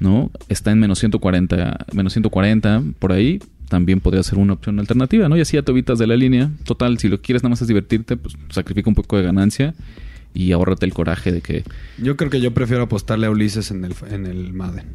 ¿no? 0.04 0.30
Está 0.48 0.70
en 0.70 0.78
menos 0.78 1.00
140, 1.00 1.86
menos 1.92 2.12
140 2.12 2.82
por 2.98 3.10
ahí, 3.10 3.40
también 3.68 4.00
podría 4.00 4.22
ser 4.22 4.38
una 4.38 4.52
opción 4.52 4.78
alternativa, 4.78 5.28
¿no? 5.28 5.36
Y 5.36 5.40
así 5.40 5.56
ya 5.56 5.62
te 5.62 5.72
evitas 5.72 5.98
de 5.98 6.06
la 6.06 6.14
línea. 6.14 6.50
Total, 6.64 6.98
si 6.98 7.08
lo 7.08 7.20
quieres 7.20 7.42
nada 7.42 7.50
más 7.50 7.62
es 7.62 7.68
divertirte, 7.68 8.16
pues 8.16 8.36
sacrifica 8.50 8.88
un 8.88 8.94
poco 8.94 9.16
de 9.16 9.24
ganancia 9.24 9.74
y 10.34 10.52
ahórrate 10.52 10.84
el 10.84 10.92
coraje 10.92 11.32
de 11.32 11.40
que 11.40 11.64
Yo 11.96 12.16
creo 12.16 12.30
que 12.30 12.40
yo 12.40 12.52
prefiero 12.52 12.84
apostarle 12.84 13.26
a 13.26 13.30
Ulises 13.30 13.70
en 13.70 13.84
el, 13.84 13.94
en 14.10 14.26
el 14.26 14.52
Madden. 14.52 14.86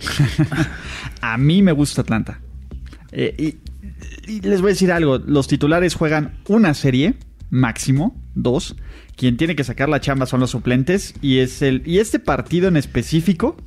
A 1.22 1.38
mí 1.38 1.64
me 1.64 1.72
gusta 1.72 2.02
Atlanta. 2.02 2.40
Eh, 3.12 3.58
y, 4.28 4.32
y 4.32 4.42
les 4.42 4.62
voy 4.62 4.70
a 4.70 4.74
decir 4.74 4.92
algo. 4.92 5.18
Los 5.18 5.48
titulares 5.48 5.96
juegan 5.96 6.36
una 6.48 6.74
serie, 6.74 7.16
máximo, 7.50 8.16
dos. 8.36 8.76
Quien 9.16 9.38
tiene 9.38 9.56
que 9.56 9.64
sacar 9.64 9.90
la 9.90 10.00
chamba 10.00 10.26
son 10.28 10.40
los 10.40 10.52
suplentes. 10.52 11.16
Y, 11.22 11.40
es 11.40 11.62
el, 11.62 11.82
y 11.86 11.98
este 11.98 12.20
partido 12.20 12.68
en 12.68 12.78
específico 12.78 13.58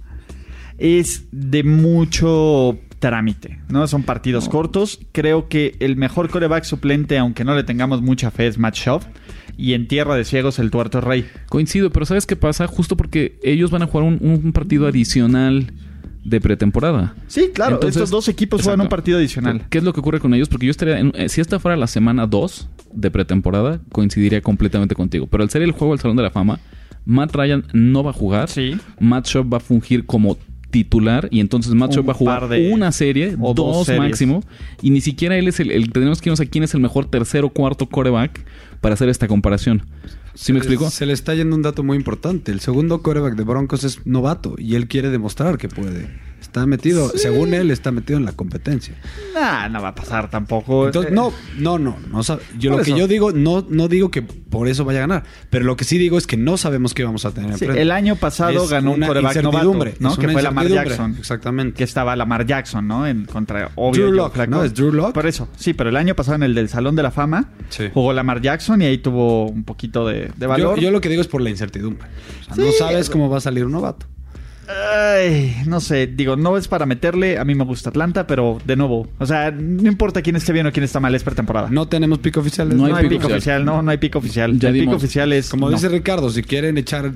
es 0.82 1.26
de 1.30 1.62
mucho 1.62 2.78
trámite, 2.98 3.60
¿no? 3.68 3.86
Son 3.86 4.02
partidos 4.02 4.48
cortos. 4.48 5.00
Creo 5.12 5.48
que 5.48 5.76
el 5.80 5.96
mejor 5.96 6.28
coreback 6.28 6.64
suplente, 6.64 7.18
aunque 7.18 7.44
no 7.44 7.54
le 7.54 7.64
tengamos 7.64 8.02
mucha 8.02 8.30
fe, 8.30 8.46
es 8.48 8.58
Matt 8.58 8.74
Schaub. 8.76 9.02
Y 9.56 9.74
en 9.74 9.86
Tierra 9.86 10.16
de 10.16 10.24
Ciegos, 10.24 10.58
el 10.58 10.70
tuerto 10.70 11.00
rey. 11.00 11.26
Coincido, 11.48 11.90
pero 11.90 12.06
¿sabes 12.06 12.26
qué 12.26 12.36
pasa? 12.36 12.66
Justo 12.66 12.96
porque 12.96 13.38
ellos 13.42 13.70
van 13.70 13.82
a 13.82 13.86
jugar 13.86 14.06
un, 14.08 14.18
un 14.20 14.52
partido 14.52 14.86
adicional 14.86 15.72
de 16.24 16.40
pretemporada. 16.40 17.14
Sí, 17.26 17.50
claro. 17.54 17.74
Entonces- 17.74 17.96
estos 17.96 18.10
dos 18.10 18.28
equipos 18.28 18.62
juegan 18.62 18.80
un 18.80 18.88
partido 18.88 19.18
adicional. 19.18 19.66
¿Qué 19.68 19.78
es 19.78 19.84
lo 19.84 19.92
que 19.92 20.00
ocurre 20.00 20.20
con 20.20 20.32
ellos? 20.34 20.48
Porque 20.48 20.66
yo 20.66 20.70
estaría, 20.70 20.98
en- 20.98 21.12
eh, 21.14 21.28
si 21.28 21.40
esta 21.40 21.58
fuera 21.60 21.76
la 21.76 21.86
semana 21.86 22.26
2 22.26 22.68
de 22.92 23.10
pretemporada, 23.10 23.80
coincidiría 23.90 24.40
completamente 24.40 24.94
contigo. 24.94 25.26
Pero 25.26 25.42
al 25.44 25.50
ser 25.50 25.62
el 25.62 25.72
juego 25.72 25.92
del 25.92 26.00
Salón 26.00 26.16
de 26.16 26.22
la 26.24 26.30
Fama, 26.30 26.58
Matt 27.04 27.34
Ryan 27.34 27.64
no 27.72 28.02
va 28.04 28.10
a 28.10 28.14
jugar. 28.14 28.48
Sí. 28.48 28.76
Matt 29.00 29.26
Schaub 29.26 29.52
va 29.52 29.56
a 29.58 29.60
fungir 29.60 30.06
como 30.06 30.38
titular 30.72 31.28
y 31.30 31.38
entonces 31.38 31.70
Un 31.72 31.78
Schaub 31.88 32.08
va 32.08 32.12
a 32.12 32.14
jugar 32.16 32.48
de- 32.48 32.72
una 32.72 32.90
serie, 32.90 33.36
o 33.40 33.54
dos 33.54 33.76
dos, 33.76 33.86
series. 33.86 34.02
máximo, 34.02 34.42
y 34.82 34.90
ni 34.90 35.00
siquiera 35.00 35.36
él 35.36 35.46
es 35.46 35.60
el, 35.60 35.70
el- 35.70 35.92
tenemos 35.92 36.20
que 36.20 36.30
irnos 36.30 36.40
a 36.40 36.46
quién 36.46 36.64
es 36.64 36.74
el 36.74 36.80
mejor 36.80 37.04
tercero 37.06 37.46
o 37.46 37.50
cuarto 37.50 37.86
coreback 37.86 38.44
para 38.80 38.94
hacer 38.94 39.08
esta 39.08 39.28
comparación. 39.28 39.82
¿Sí 40.34 40.52
me 40.52 40.58
explico? 40.58 40.90
Se 40.90 41.04
le 41.06 41.12
está 41.12 41.34
yendo 41.34 41.54
un 41.54 41.62
dato 41.62 41.84
muy 41.84 41.96
importante. 41.96 42.50
El 42.52 42.60
segundo 42.60 43.02
coreback 43.02 43.36
de 43.36 43.44
Broncos 43.44 43.84
es 43.84 44.04
novato 44.06 44.56
y 44.58 44.74
él 44.74 44.88
quiere 44.88 45.10
demostrar 45.10 45.58
que 45.58 45.68
puede. 45.68 46.08
Está 46.52 46.66
metido, 46.66 47.08
según 47.16 47.54
él, 47.54 47.70
está 47.70 47.92
metido 47.92 48.18
en 48.18 48.26
la 48.26 48.32
competencia. 48.32 48.94
Nah, 49.32 49.70
no 49.70 49.80
va 49.80 49.88
a 49.88 49.94
pasar 49.94 50.28
tampoco. 50.28 50.84
Entonces, 50.84 51.10
Eh, 51.10 51.14
no, 51.14 51.32
no, 51.56 51.78
no, 51.78 51.96
no 52.10 52.20
Yo 52.58 52.72
Por 52.72 52.80
lo 52.80 52.84
que 52.84 52.90
yo 52.94 53.08
digo, 53.08 53.32
no, 53.32 53.64
no 53.70 53.88
digo 53.88 54.10
que 54.10 54.20
por 54.20 54.68
eso 54.68 54.84
vaya 54.84 54.98
a 54.98 55.06
ganar, 55.08 55.22
pero 55.48 55.64
lo 55.64 55.78
que 55.78 55.84
sí 55.84 55.96
digo 55.96 56.18
es 56.18 56.26
que 56.26 56.36
no 56.36 56.58
sabemos 56.58 56.92
qué 56.92 57.04
vamos 57.04 57.24
a 57.24 57.30
tener 57.32 57.56
Sí, 57.56 57.64
el 57.64 57.90
año 57.90 58.16
pasado 58.16 58.64
Es 58.64 58.70
ganó 58.70 58.90
un 58.90 58.98
una 58.98 59.06
coreback 59.06 59.42
novato, 59.42 59.72
¿no? 59.98 60.14
Que 60.18 60.28
fue 60.28 60.42
Lamar. 60.42 60.68
Jackson. 60.68 61.16
Exactamente. 61.18 61.74
Que 61.74 61.84
estaba 61.84 62.14
Lamar 62.16 62.44
Jackson, 62.44 62.86
¿no? 62.86 63.06
En 63.06 63.24
contra 63.24 63.70
obvio. 63.76 63.92
Drew 64.02 64.06
Joe 64.08 64.16
Lock, 64.18 64.34
Flacco. 64.34 64.50
¿no? 64.50 64.62
¿Es 64.64 64.74
Drew 64.74 64.92
Lock? 64.92 65.14
Por 65.14 65.26
eso, 65.26 65.48
sí, 65.56 65.72
pero 65.72 65.88
el 65.88 65.96
año 65.96 66.14
pasado 66.14 66.34
en 66.34 66.42
el 66.42 66.54
del 66.54 66.68
Salón 66.68 66.94
de 66.96 67.02
la 67.02 67.10
Fama 67.10 67.48
Sí. 67.70 67.84
jugó 67.94 68.12
Lamar 68.12 68.42
Jackson 68.42 68.82
y 68.82 68.84
ahí 68.84 68.98
tuvo 68.98 69.46
un 69.48 69.64
poquito 69.64 70.06
de, 70.06 70.24
de 70.26 70.32
Yo, 70.42 70.48
valor. 70.48 70.78
yo 70.78 70.90
lo 70.90 71.00
que 71.00 71.08
digo 71.08 71.22
es 71.22 71.28
por 71.28 71.40
la 71.40 71.48
incertidumbre. 71.48 72.06
O 72.50 72.54
sea, 72.54 72.62
no 72.62 72.70
sabes 72.72 73.08
cómo 73.08 73.30
va 73.30 73.38
a 73.38 73.40
salir 73.40 73.64
un 73.64 73.72
novato. 73.72 74.04
Ay, 74.94 75.56
no 75.66 75.80
sé, 75.80 76.06
digo, 76.06 76.36
no 76.36 76.56
es 76.56 76.68
para 76.68 76.86
meterle, 76.86 77.38
a 77.38 77.44
mí 77.44 77.54
me 77.54 77.64
gusta 77.64 77.90
Atlanta, 77.90 78.26
pero 78.26 78.58
de 78.64 78.76
nuevo, 78.76 79.08
o 79.18 79.26
sea, 79.26 79.50
no 79.50 79.88
importa 79.88 80.22
quién 80.22 80.36
esté 80.36 80.52
bien 80.52 80.66
o 80.66 80.72
quién 80.72 80.84
está 80.84 81.00
mal, 81.00 81.14
es 81.14 81.22
pretemporada. 81.22 81.68
No 81.70 81.86
tenemos 81.88 82.18
pico 82.18 82.40
oficiales. 82.40 82.74
No 82.76 82.88
No 82.88 82.96
hay 82.96 83.04
pico 83.04 83.08
pico 83.10 83.26
oficial. 83.26 83.36
oficial, 83.62 83.64
no, 83.64 83.82
no 83.82 83.90
hay 83.90 83.98
pico 83.98 84.18
oficial. 84.18 84.58
Ya 84.58 84.68
el 84.68 84.74
pico 84.74 84.82
dimos- 84.84 84.96
oficial 84.96 85.32
es 85.32 85.48
Como 85.50 85.68
no. 85.70 85.76
dice 85.76 85.88
Ricardo, 85.88 86.30
si 86.30 86.42
quieren 86.42 86.78
echar 86.78 87.12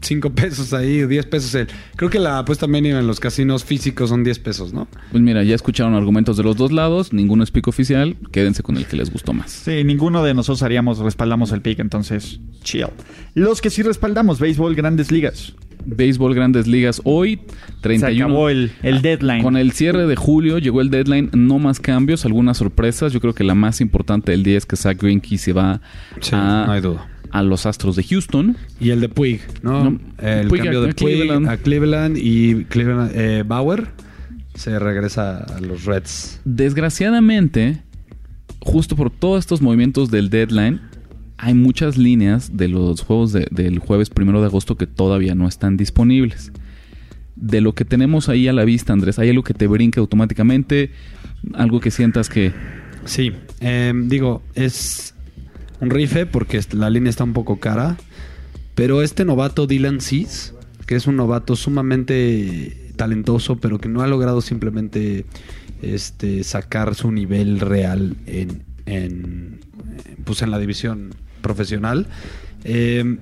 5 0.00 0.30
pesos 0.30 0.72
ahí 0.72 1.00
o 1.02 1.08
10 1.08 1.26
pesos, 1.26 1.54
el- 1.54 1.68
creo 1.96 2.10
que 2.10 2.18
la 2.18 2.38
apuesta 2.38 2.66
mínima 2.66 2.98
en 2.98 3.06
los 3.06 3.20
casinos 3.20 3.64
físicos 3.64 4.10
son 4.10 4.24
10 4.24 4.38
pesos, 4.40 4.72
¿no? 4.72 4.88
Pues 5.10 5.22
mira, 5.22 5.42
ya 5.44 5.54
escucharon 5.54 5.94
argumentos 5.94 6.36
de 6.36 6.42
los 6.42 6.56
dos 6.56 6.72
lados, 6.72 7.12
ninguno 7.12 7.44
es 7.44 7.50
pico 7.50 7.70
oficial, 7.70 8.16
quédense 8.32 8.62
con 8.62 8.76
el 8.76 8.86
que 8.86 8.96
les 8.96 9.12
gustó 9.12 9.32
más. 9.32 9.50
Sí, 9.52 9.84
ninguno 9.84 10.22
de 10.24 10.34
nosotros 10.34 10.62
haríamos, 10.62 10.98
respaldamos 10.98 11.52
el 11.52 11.62
pick, 11.62 11.78
entonces, 11.78 12.40
chill. 12.64 12.86
Los 13.34 13.60
que 13.60 13.70
sí 13.70 13.82
respaldamos, 13.82 14.40
béisbol, 14.40 14.74
grandes 14.74 15.12
ligas. 15.12 15.54
Béisbol 15.84 16.34
Grandes 16.34 16.66
Ligas 16.66 17.00
hoy, 17.04 17.40
31. 17.80 18.16
Se 18.16 18.22
acabó 18.22 18.48
el, 18.48 18.72
el 18.82 19.02
deadline. 19.02 19.42
Con 19.42 19.56
el 19.56 19.72
cierre 19.72 20.06
de 20.06 20.16
julio 20.16 20.58
llegó 20.58 20.80
el 20.80 20.90
deadline, 20.90 21.30
no 21.32 21.58
más 21.58 21.80
cambios, 21.80 22.24
algunas 22.24 22.58
sorpresas. 22.58 23.12
Yo 23.12 23.20
creo 23.20 23.34
que 23.34 23.44
la 23.44 23.54
más 23.54 23.80
importante 23.80 24.32
del 24.32 24.42
día 24.42 24.58
es 24.58 24.66
que 24.66 24.76
Zach 24.76 25.00
Greinke 25.00 25.36
se 25.38 25.52
va 25.52 25.80
Sí, 26.20 26.30
a, 26.34 26.64
no 26.66 26.72
hay 26.72 26.80
duda. 26.80 27.08
a 27.30 27.42
los 27.42 27.66
Astros 27.66 27.96
de 27.96 28.04
Houston. 28.04 28.56
Y 28.80 28.90
el 28.90 29.00
de 29.00 29.08
Puig, 29.08 29.40
¿no? 29.62 29.84
No, 29.90 30.00
el 30.18 30.48
Puig 30.48 30.62
cambio 30.62 30.80
a- 30.80 30.84
de 30.84 30.90
a 30.90 30.94
Puig 30.94 31.14
Cleveland. 31.16 31.48
a 31.48 31.56
Cleveland 31.56 32.16
y 32.18 32.64
Cleveland, 32.64 33.10
eh, 33.14 33.42
Bauer 33.46 33.88
se 34.54 34.78
regresa 34.78 35.38
a 35.38 35.60
los 35.60 35.84
Reds. 35.86 36.40
Desgraciadamente, 36.44 37.82
justo 38.60 38.96
por 38.96 39.10
todos 39.10 39.40
estos 39.40 39.62
movimientos 39.62 40.10
del 40.10 40.28
deadline, 40.30 40.80
hay 41.44 41.54
muchas 41.54 41.98
líneas 41.98 42.56
de 42.56 42.68
los 42.68 43.00
juegos 43.00 43.32
de- 43.32 43.48
del 43.50 43.80
jueves 43.80 44.10
primero 44.10 44.40
de 44.40 44.46
agosto 44.46 44.76
que 44.76 44.86
todavía 44.86 45.34
no 45.34 45.48
están 45.48 45.76
disponibles. 45.76 46.52
De 47.34 47.60
lo 47.60 47.74
que 47.74 47.84
tenemos 47.84 48.28
ahí 48.28 48.46
a 48.46 48.52
la 48.52 48.64
vista, 48.64 48.92
Andrés, 48.92 49.18
¿hay 49.18 49.28
algo 49.30 49.42
que 49.42 49.52
te 49.52 49.66
brinque 49.66 49.98
automáticamente? 49.98 50.92
¿Algo 51.54 51.80
que 51.80 51.90
sientas 51.90 52.28
que... 52.28 52.52
Sí, 53.06 53.32
eh, 53.60 53.92
digo, 54.04 54.42
es 54.54 55.14
un 55.80 55.90
rife 55.90 56.26
porque 56.26 56.60
la 56.74 56.88
línea 56.90 57.10
está 57.10 57.24
un 57.24 57.32
poco 57.32 57.58
cara, 57.58 57.96
pero 58.76 59.02
este 59.02 59.24
novato 59.24 59.66
Dylan 59.66 60.00
Cease, 60.00 60.52
que 60.86 60.94
es 60.94 61.08
un 61.08 61.16
novato 61.16 61.56
sumamente 61.56 62.92
talentoso, 62.94 63.56
pero 63.56 63.78
que 63.80 63.88
no 63.88 64.02
ha 64.02 64.06
logrado 64.06 64.42
simplemente 64.42 65.24
este, 65.80 66.44
sacar 66.44 66.94
su 66.94 67.10
nivel 67.10 67.58
real 67.58 68.14
en, 68.26 68.62
en, 68.86 69.58
pues 70.24 70.42
en 70.42 70.52
la 70.52 70.60
división 70.60 71.10
profesional. 71.42 72.06
Eh, 72.64 73.18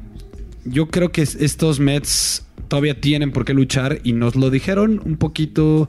yo 0.65 0.89
creo 0.89 1.11
que 1.11 1.23
es- 1.23 1.35
estos 1.37 1.81
Mets 1.81 2.45
todavía 2.69 3.01
tienen 3.01 3.33
por 3.33 3.45
qué 3.45 3.55
luchar 3.55 4.01
y 4.05 4.13
nos 4.13 4.37
lo 4.37 4.51
dijeron 4.51 5.01
un 5.05 5.17
poquito 5.17 5.89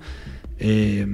eh, 0.59 1.05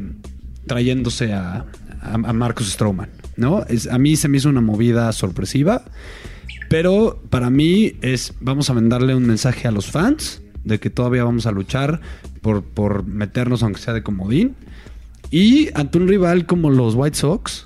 trayéndose 0.67 1.33
a, 1.33 1.65
a, 2.01 2.13
a 2.13 2.33
Marcus 2.33 2.69
Stroman, 2.71 3.09
¿no? 3.35 3.63
Es, 3.67 3.87
a 3.87 3.97
mí 3.97 4.15
se 4.15 4.27
me 4.27 4.37
hizo 4.37 4.49
una 4.49 4.61
movida 4.61 5.11
sorpresiva, 5.13 5.83
pero 6.69 7.21
para 7.29 7.49
mí 7.49 7.93
es, 8.01 8.33
vamos 8.41 8.69
a 8.69 8.73
mandarle 8.73 9.15
un 9.15 9.25
mensaje 9.25 9.67
a 9.67 9.71
los 9.71 9.87
fans 9.89 10.41
de 10.65 10.79
que 10.79 10.89
todavía 10.89 11.23
vamos 11.23 11.45
a 11.47 11.51
luchar 11.51 12.01
por, 12.41 12.61
por 12.63 13.05
meternos 13.05 13.63
aunque 13.63 13.79
sea 13.81 13.93
de 13.93 14.03
comodín. 14.03 14.55
Y 15.31 15.69
ante 15.73 15.97
un 15.97 16.07
rival 16.07 16.45
como 16.45 16.69
los 16.69 16.93
White 16.95 17.17
Sox, 17.17 17.65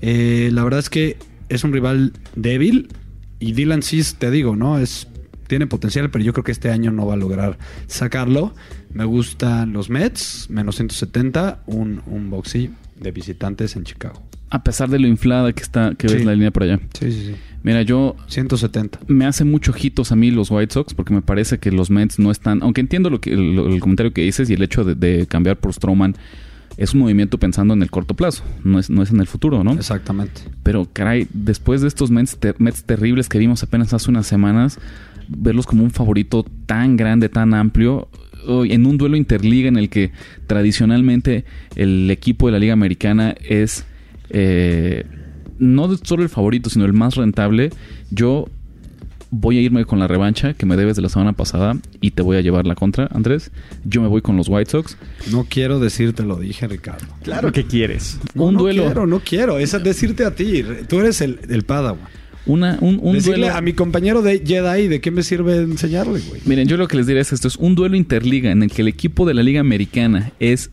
eh, 0.00 0.50
la 0.52 0.62
verdad 0.64 0.80
es 0.80 0.90
que 0.90 1.16
es 1.48 1.64
un 1.64 1.72
rival 1.72 2.12
débil. 2.36 2.88
Y 3.40 3.52
Dylan 3.52 3.82
Cease, 3.82 4.16
te 4.18 4.30
digo, 4.30 4.56
¿no? 4.56 4.78
Es, 4.78 5.08
tiene 5.48 5.66
potencial, 5.66 6.10
pero 6.10 6.24
yo 6.24 6.32
creo 6.32 6.44
que 6.44 6.52
este 6.52 6.70
año 6.70 6.90
no 6.92 7.06
va 7.06 7.14
a 7.14 7.16
lograr 7.16 7.58
sacarlo. 7.86 8.54
Me 8.92 9.04
gustan 9.04 9.72
los 9.72 9.90
Mets, 9.90 10.46
menos 10.50 10.76
170, 10.76 11.62
un, 11.66 12.00
un 12.06 12.30
boxy 12.30 12.70
de 13.00 13.10
visitantes 13.10 13.76
en 13.76 13.84
Chicago. 13.84 14.22
A 14.50 14.62
pesar 14.62 14.88
de 14.88 15.00
lo 15.00 15.08
inflada 15.08 15.52
que 15.52 15.62
está, 15.62 15.94
que 15.96 16.08
Sí. 16.08 16.14
ves 16.14 16.24
la 16.24 16.32
línea 16.34 16.52
por 16.52 16.62
allá. 16.62 16.78
Sí, 16.98 17.10
sí, 17.10 17.26
sí. 17.26 17.34
Mira, 17.64 17.82
yo 17.82 18.14
170. 18.28 19.00
me 19.08 19.26
hace 19.26 19.42
mucho 19.44 19.72
ojitos 19.72 20.12
a 20.12 20.16
mí 20.16 20.30
los 20.30 20.50
White 20.50 20.72
Sox 20.72 20.94
porque 20.94 21.12
me 21.12 21.22
parece 21.22 21.58
que 21.58 21.72
los 21.72 21.90
Mets 21.90 22.18
no 22.18 22.30
están, 22.30 22.62
aunque 22.62 22.80
entiendo 22.80 23.10
lo 23.10 23.20
que 23.20 23.32
el, 23.32 23.58
el 23.58 23.80
comentario 23.80 24.12
que 24.12 24.22
dices 24.22 24.48
y 24.50 24.54
el 24.54 24.62
hecho 24.62 24.84
de, 24.84 24.94
de 24.94 25.26
cambiar 25.26 25.56
por 25.58 25.72
Stroman 25.72 26.14
es 26.76 26.94
un 26.94 27.00
movimiento 27.00 27.38
pensando 27.38 27.74
en 27.74 27.82
el 27.82 27.90
corto 27.90 28.14
plazo, 28.14 28.42
no 28.64 28.78
es, 28.78 28.90
no 28.90 29.02
es 29.02 29.10
en 29.10 29.20
el 29.20 29.26
futuro, 29.26 29.62
¿no? 29.64 29.72
Exactamente. 29.72 30.42
Pero 30.62 30.88
caray, 30.92 31.26
después 31.32 31.80
de 31.80 31.88
estos 31.88 32.10
Mets, 32.10 32.36
ter- 32.38 32.56
Mets 32.58 32.84
terribles 32.84 33.28
que 33.28 33.38
vimos 33.38 33.62
apenas 33.62 33.92
hace 33.94 34.10
unas 34.10 34.26
semanas, 34.26 34.78
verlos 35.28 35.66
como 35.66 35.84
un 35.84 35.90
favorito 35.90 36.44
tan 36.66 36.96
grande, 36.96 37.28
tan 37.28 37.54
amplio, 37.54 38.08
en 38.46 38.84
un 38.86 38.98
duelo 38.98 39.16
interliga 39.16 39.68
en 39.68 39.78
el 39.78 39.88
que 39.88 40.12
tradicionalmente 40.46 41.44
el 41.76 42.10
equipo 42.10 42.46
de 42.46 42.52
la 42.52 42.58
Liga 42.58 42.72
Americana 42.74 43.34
es 43.42 43.86
eh, 44.30 45.04
no 45.58 45.96
solo 45.96 46.22
el 46.22 46.28
favorito, 46.28 46.68
sino 46.68 46.84
el 46.84 46.92
más 46.92 47.14
rentable. 47.14 47.70
Yo 48.10 48.46
voy 49.36 49.58
a 49.58 49.60
irme 49.60 49.84
con 49.84 49.98
la 49.98 50.06
revancha 50.06 50.54
que 50.54 50.64
me 50.64 50.76
debes 50.76 50.94
de 50.96 51.02
la 51.02 51.08
semana 51.08 51.32
pasada 51.32 51.76
y 52.00 52.12
te 52.12 52.22
voy 52.22 52.36
a 52.36 52.40
llevar 52.40 52.66
la 52.66 52.74
contra, 52.76 53.08
Andrés. 53.12 53.50
Yo 53.84 54.00
me 54.00 54.08
voy 54.08 54.22
con 54.22 54.36
los 54.36 54.48
White 54.48 54.70
Sox. 54.70 54.96
No 55.32 55.44
quiero 55.48 55.80
decirte 55.80 56.22
lo 56.22 56.36
dije, 56.36 56.68
Ricardo. 56.68 57.06
Claro 57.22 57.50
que 57.52 57.66
quieres. 57.66 58.18
No, 58.34 58.44
un 58.44 58.54
no 58.54 58.60
duelo. 58.60 58.84
quiero, 58.84 59.06
no 59.06 59.20
quiero. 59.20 59.58
Es 59.58 59.72
decirte 59.82 60.24
a 60.24 60.34
ti. 60.34 60.62
Tú 60.88 61.00
eres 61.00 61.20
el, 61.20 61.40
el 61.48 61.64
Padawan. 61.64 61.98
Una, 62.46 62.76
un, 62.80 63.00
un 63.02 63.14
Decirle 63.14 63.46
duelo. 63.46 63.56
a 63.56 63.60
mi 63.62 63.72
compañero 63.72 64.20
de 64.22 64.42
Jedi 64.46 64.86
de 64.88 65.00
qué 65.00 65.10
me 65.10 65.22
sirve 65.22 65.56
enseñarle, 65.62 66.20
güey. 66.28 66.42
Miren, 66.44 66.68
yo 66.68 66.76
lo 66.76 66.86
que 66.88 66.96
les 66.98 67.06
diré 67.06 67.20
es 67.20 67.32
esto: 67.32 67.48
es 67.48 67.56
un 67.56 67.74
duelo 67.74 67.96
interliga 67.96 68.50
en 68.52 68.62
el 68.62 68.70
que 68.70 68.82
el 68.82 68.88
equipo 68.88 69.26
de 69.26 69.32
la 69.34 69.42
Liga 69.42 69.60
Americana 69.60 70.30
es 70.40 70.70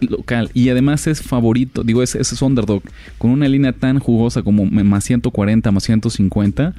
local 0.00 0.48
y 0.54 0.68
además 0.68 1.08
es 1.08 1.20
favorito, 1.20 1.82
digo, 1.82 2.04
es, 2.04 2.14
es 2.14 2.40
underdog, 2.40 2.82
con 3.18 3.32
una 3.32 3.48
línea 3.48 3.72
tan 3.72 3.98
jugosa 3.98 4.42
como 4.42 4.64
más 4.64 5.04
140, 5.04 5.72
más 5.72 5.82
150. 5.82 6.74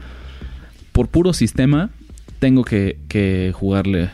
Por 0.99 1.07
puro 1.07 1.31
sistema, 1.31 1.91
tengo 2.39 2.65
que, 2.65 2.97
que 3.07 3.53
jugarle 3.55 4.09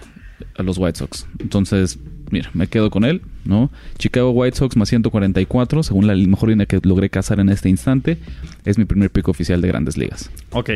a 0.55 0.61
los 0.61 0.77
White 0.77 0.99
Sox. 0.99 1.25
Entonces, 1.39 1.97
mira, 2.29 2.51
me 2.53 2.67
quedo 2.67 2.91
con 2.91 3.05
él, 3.05 3.23
¿no? 3.43 3.71
Chicago 3.97 4.29
White 4.29 4.55
Sox 4.55 4.77
más 4.77 4.89
144, 4.89 5.81
según 5.81 6.05
la 6.05 6.13
mejor 6.13 6.49
línea 6.49 6.67
que 6.67 6.79
logré 6.83 7.09
cazar 7.09 7.39
en 7.39 7.49
este 7.49 7.69
instante, 7.69 8.19
es 8.65 8.77
mi 8.77 8.85
primer 8.85 9.09
pico 9.09 9.31
oficial 9.31 9.61
de 9.61 9.67
grandes 9.67 9.97
ligas. 9.97 10.29
Ok. 10.51 10.69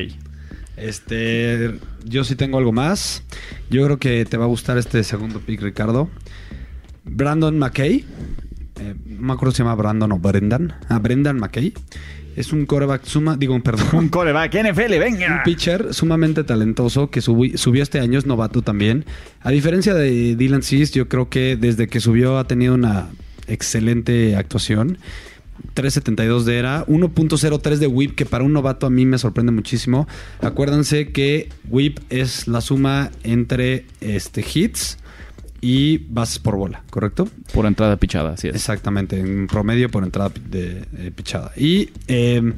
Este, 0.78 1.78
yo 2.06 2.24
sí 2.24 2.36
tengo 2.36 2.58
algo 2.58 2.72
más. 2.72 3.22
Yo 3.70 3.86
creo 3.86 4.00
que 4.00 4.26
te 4.26 4.36
va 4.36 4.46
a 4.46 4.48
gustar 4.48 4.80
este 4.80 5.04
segundo 5.04 5.40
pick, 5.40 5.62
Ricardo. 5.62 6.10
Brandon 7.06 7.56
McKay. 7.56 8.04
Eh, 8.80 8.96
no 9.06 9.28
me 9.28 9.34
acuerdo 9.34 9.52
si 9.52 9.58
se 9.58 9.64
llama 9.64 9.76
Brandon 9.76 10.12
o 10.12 10.20
Brendan. 10.20 10.74
Ah, 10.88 11.00
Brendan 11.00 11.38
McKay. 11.38 11.74
Es 12.36 12.54
un 12.54 12.66
coreback 12.66 13.04
suma, 13.06 13.36
digo, 13.36 13.54
Un 13.56 13.62
perdón. 13.62 14.08
coreback, 14.10 14.54
NFL, 14.56 14.94
Un 14.94 15.00
venga. 15.00 15.42
pitcher 15.44 15.94
sumamente 15.94 16.44
talentoso 16.44 17.10
que 17.10 17.20
subi- 17.22 17.58
subió 17.58 17.84
este 17.84 18.00
año, 18.00 18.18
es 18.18 18.26
novato 18.26 18.62
también. 18.62 19.04
A 19.42 19.52
diferencia 19.52 19.94
de 19.94 20.36
Dylan 20.36 20.62
Cease, 20.64 20.94
yo 20.94 21.10
creo 21.10 21.30
que 21.30 21.58
desde 21.58 21.88
que 21.88 22.00
subió 22.00 22.38
ha 22.38 22.46
tenido 22.48 22.76
una 22.76 23.08
excelente 23.48 24.36
actuación. 24.38 24.98
3.72 25.76 26.44
de 26.44 26.58
era, 26.58 26.86
1.03 26.86 27.78
de 27.78 27.88
whip, 27.88 28.16
que 28.16 28.26
para 28.26 28.46
un 28.46 28.54
novato 28.54 28.86
a 28.88 28.90
mí 28.90 29.06
me 29.06 29.18
sorprende 29.18 29.52
muchísimo. 29.52 30.08
Acuérdense 30.42 31.12
que 31.12 31.50
whip 31.68 32.00
es 32.10 32.48
la 32.48 32.62
suma 32.62 33.12
entre 33.24 33.86
este, 34.00 34.46
hits 34.54 34.98
y 35.62 35.98
bases 36.10 36.40
por 36.40 36.56
bola, 36.56 36.84
¿correcto? 36.90 37.28
Por 37.54 37.66
entrada 37.66 37.98
pichada, 37.98 38.34
así 38.34 38.48
es. 38.48 38.56
Exactamente, 38.56 39.20
en 39.20 39.48
promedio 39.48 39.90
por 39.90 40.04
entrada 40.04 40.32
de, 40.50 40.86
eh, 40.98 41.12
pichada. 41.14 41.52
Y 41.56 41.90
eh, 42.08 42.54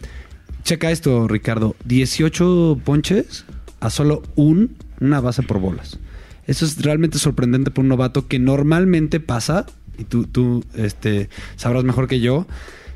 checa 0.63 0.91
esto, 0.91 1.27
Ricardo: 1.27 1.75
18 1.85 2.81
ponches 2.83 3.45
a 3.79 3.89
solo 3.89 4.23
un, 4.35 4.75
una 4.99 5.19
base 5.19 5.43
por 5.43 5.59
bolas. 5.59 5.99
Eso 6.47 6.65
es 6.65 6.81
realmente 6.81 7.17
sorprendente 7.17 7.71
por 7.71 7.83
un 7.83 7.89
novato 7.89 8.27
que 8.27 8.39
normalmente 8.39 9.19
pasa, 9.19 9.65
y 9.97 10.03
tú, 10.03 10.25
tú 10.25 10.63
este, 10.75 11.29
sabrás 11.55 11.83
mejor 11.83 12.07
que 12.07 12.19
yo, 12.19 12.47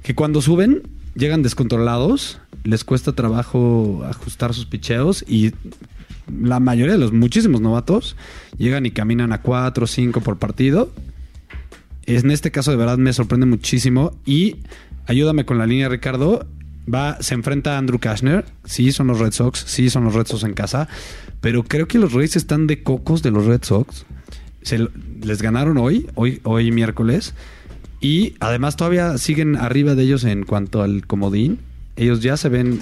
que 0.03 0.15
cuando 0.15 0.41
suben 0.41 0.83
llegan 1.15 1.41
descontrolados, 1.41 2.39
les 2.63 2.83
cuesta 2.83 3.13
trabajo 3.13 4.03
ajustar 4.07 4.53
sus 4.53 4.65
picheos 4.65 5.24
y 5.27 5.53
la 6.27 6.60
mayoría 6.60 6.94
de 6.94 7.00
los 7.00 7.13
muchísimos 7.13 7.62
novatos 7.62 8.15
llegan 8.58 8.86
y 8.86 8.91
caminan 8.91 9.32
a 9.34 9.41
4 9.41 9.84
o 9.84 9.88
5 9.88 10.22
por 10.22 10.38
partido 10.38 10.91
en 12.05 12.31
este 12.31 12.51
caso 12.51 12.72
de 12.72 12.77
verdad 12.77 12.98
me 12.98 13.14
sorprende 13.14 13.46
muchísimo 13.46 14.14
y 14.25 14.57
ayúdame 15.07 15.46
con 15.46 15.57
la 15.57 15.66
línea 15.66 15.90
Ricardo. 15.90 16.48
Va, 16.94 17.18
se 17.20 17.33
enfrenta 17.33 17.75
a 17.75 17.77
Andrew 17.79 18.00
Kashner. 18.00 18.46
Sí, 18.64 18.92
son 18.92 19.07
los 19.07 19.20
Red 19.20 19.31
Sox. 19.31 19.64
Sí, 19.66 19.90
son 19.90 20.03
los 20.03 20.14
Red 20.14 20.27
Sox 20.27 20.44
en 20.44 20.53
casa. 20.53 20.88
Pero 21.42 21.64
creo 21.64 21.88
que 21.88 21.98
los 21.98 22.14
Rays 22.14 22.35
están 22.35 22.68
de 22.68 22.83
cocos 22.83 23.24
de 23.24 23.31
los 23.31 23.46
Red 23.46 23.64
Sox. 23.64 24.05
Se 24.61 24.88
les 25.22 25.42
ganaron 25.42 25.77
hoy, 25.77 26.07
hoy, 26.14 26.42
hoy 26.44 26.72
miércoles. 26.72 27.33
Y 28.01 28.35
además 28.40 28.75
todavía 28.75 29.18
siguen 29.18 29.55
arriba 29.55 29.96
de 29.96 30.03
ellos 30.03 30.24
en 30.25 30.44
cuanto 30.44 30.83
al 30.83 31.07
comodín. 31.07 31.57
Ellos 31.96 32.22
ya 32.22 32.38
se 32.38 32.50
ven 32.50 32.81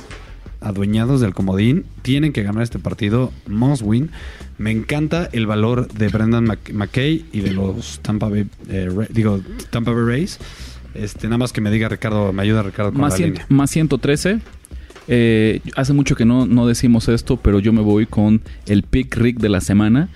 adueñados 0.64 1.22
del 1.22 1.34
comodín. 1.34 1.86
Tienen 2.02 2.34
que 2.34 2.44
ganar 2.44 2.64
este 2.64 2.80
partido. 2.80 3.32
Must 3.48 3.82
win. 3.84 4.10
Me 4.58 4.72
encanta 4.72 5.30
el 5.32 5.46
valor 5.48 5.88
de 5.92 6.08
Brendan 6.10 6.46
Mc- 6.46 6.74
McKay 6.74 7.26
y 7.32 7.40
de 7.42 7.52
los 7.52 8.00
Tampa 8.02 8.30
Bay, 8.30 8.48
eh, 8.70 8.90
digo, 9.10 9.42
Tampa 9.70 9.92
Bay 9.92 10.04
Rays. 10.06 10.40
Este, 10.96 11.28
nada 11.28 11.40
más 11.40 11.52
que 11.54 11.60
me 11.62 11.72
diga 11.72 11.90
Ricardo, 11.90 12.32
me 12.34 12.44
ayuda 12.44 12.62
Ricardo 12.64 12.92
con 12.92 13.02
Más, 13.02 13.14
la 13.14 13.18
cien- 13.18 13.30
línea. 13.32 13.46
más 13.50 13.72
113. 13.72 14.40
Eh, 15.08 15.60
hace 15.76 15.92
mucho 15.94 16.16
que 16.16 16.24
no, 16.24 16.46
no 16.46 16.66
decimos 16.68 17.10
esto, 17.10 17.38
pero 17.38 17.60
yo 17.60 17.74
me 17.74 17.82
voy 17.82 18.06
con 18.06 18.42
el 18.68 18.84
pick 18.84 19.16
Rick 19.18 19.40
de 19.40 19.50
la 19.50 19.60
semana. 19.62 20.10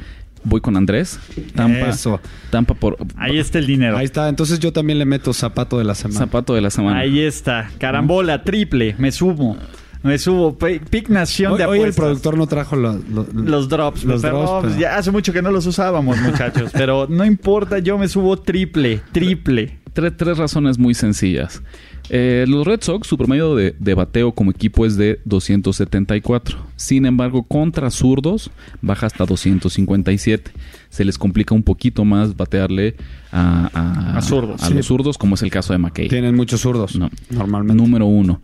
Voy 0.43 0.61
con 0.61 0.77
Andrés. 0.77 1.19
Tampa, 1.55 1.89
Eso. 1.89 2.21
Tampa 2.51 2.73
por 2.73 2.95
Ahí 3.17 3.37
está 3.37 3.59
el 3.59 3.67
dinero. 3.67 3.97
Ahí 3.97 4.05
está. 4.05 4.29
Entonces 4.29 4.59
yo 4.59 4.71
también 4.71 4.97
le 4.97 5.03
meto 5.05 5.33
zapato 5.33 5.77
de 5.77 5.83
la 5.83 5.93
semana. 5.95 6.19
zapato 6.19 6.53
de 6.53 6.61
la 6.61 6.69
semana. 6.69 6.99
Ahí 6.99 7.19
está. 7.19 7.69
Carambola, 7.79 8.43
triple. 8.43 8.95
Me 8.97 9.11
subo. 9.11 9.57
Me 10.03 10.17
subo. 10.17 10.57
Pick 10.57 11.09
Nación 11.09 11.53
Hoy, 11.53 11.57
de 11.57 11.65
hoy 11.65 11.77
el 11.79 11.83
apuestas. 11.85 12.03
productor 12.05 12.37
no 12.37 12.47
trajo 12.47 12.75
lo- 12.75 12.93
lo- 13.11 13.25
Los 13.33 13.67
drops, 13.69 14.03
Los 14.05 14.21
pero 14.21 14.39
drops, 14.39 14.61
pues, 14.61 14.73
pero- 14.73 14.81
ya 14.81 14.97
hace 14.97 15.11
mucho 15.11 15.33
que 15.33 15.41
no 15.41 15.51
los 15.51 15.65
usábamos, 15.65 16.17
muchachos. 16.21 16.71
pero 16.73 17.07
no 17.09 17.25
importa, 17.25 17.79
yo 17.79 17.97
me 17.97 18.07
subo 18.07 18.37
triple, 18.37 19.01
triple. 19.11 19.79
Tres, 19.93 20.13
tres 20.15 20.37
razones 20.37 20.77
muy 20.77 20.93
sencillas. 20.93 21.63
Eh, 22.09 22.45
los 22.47 22.65
Red 22.67 22.81
Sox, 22.83 23.07
su 23.07 23.17
promedio 23.17 23.55
de, 23.55 23.75
de 23.79 23.93
bateo 23.95 24.31
como 24.31 24.51
equipo 24.51 24.85
es 24.85 24.95
de 24.95 25.19
274. 25.25 26.57
Sin 26.75 27.05
embargo, 27.05 27.43
contra 27.43 27.89
zurdos 27.89 28.51
baja 28.81 29.07
hasta 29.07 29.25
257. 29.25 30.51
Se 30.89 31.03
les 31.03 31.17
complica 31.17 31.53
un 31.55 31.63
poquito 31.63 32.05
más 32.05 32.37
batearle 32.37 32.95
a, 33.31 33.69
a- 33.73 34.17
A 34.17 34.21
zurdos, 34.21 34.61
a 34.63 34.67
sí. 34.67 34.73
los 34.75 34.85
zurdos, 34.85 35.17
como 35.17 35.35
es 35.35 35.41
el 35.41 35.49
caso 35.49 35.73
de 35.73 35.79
McKay. 35.79 36.07
Tienen 36.07 36.35
muchos 36.35 36.61
zurdos. 36.61 36.95
No. 36.95 37.09
Normalmente. 37.31 37.81
Número 37.81 38.05
uno. 38.05 38.39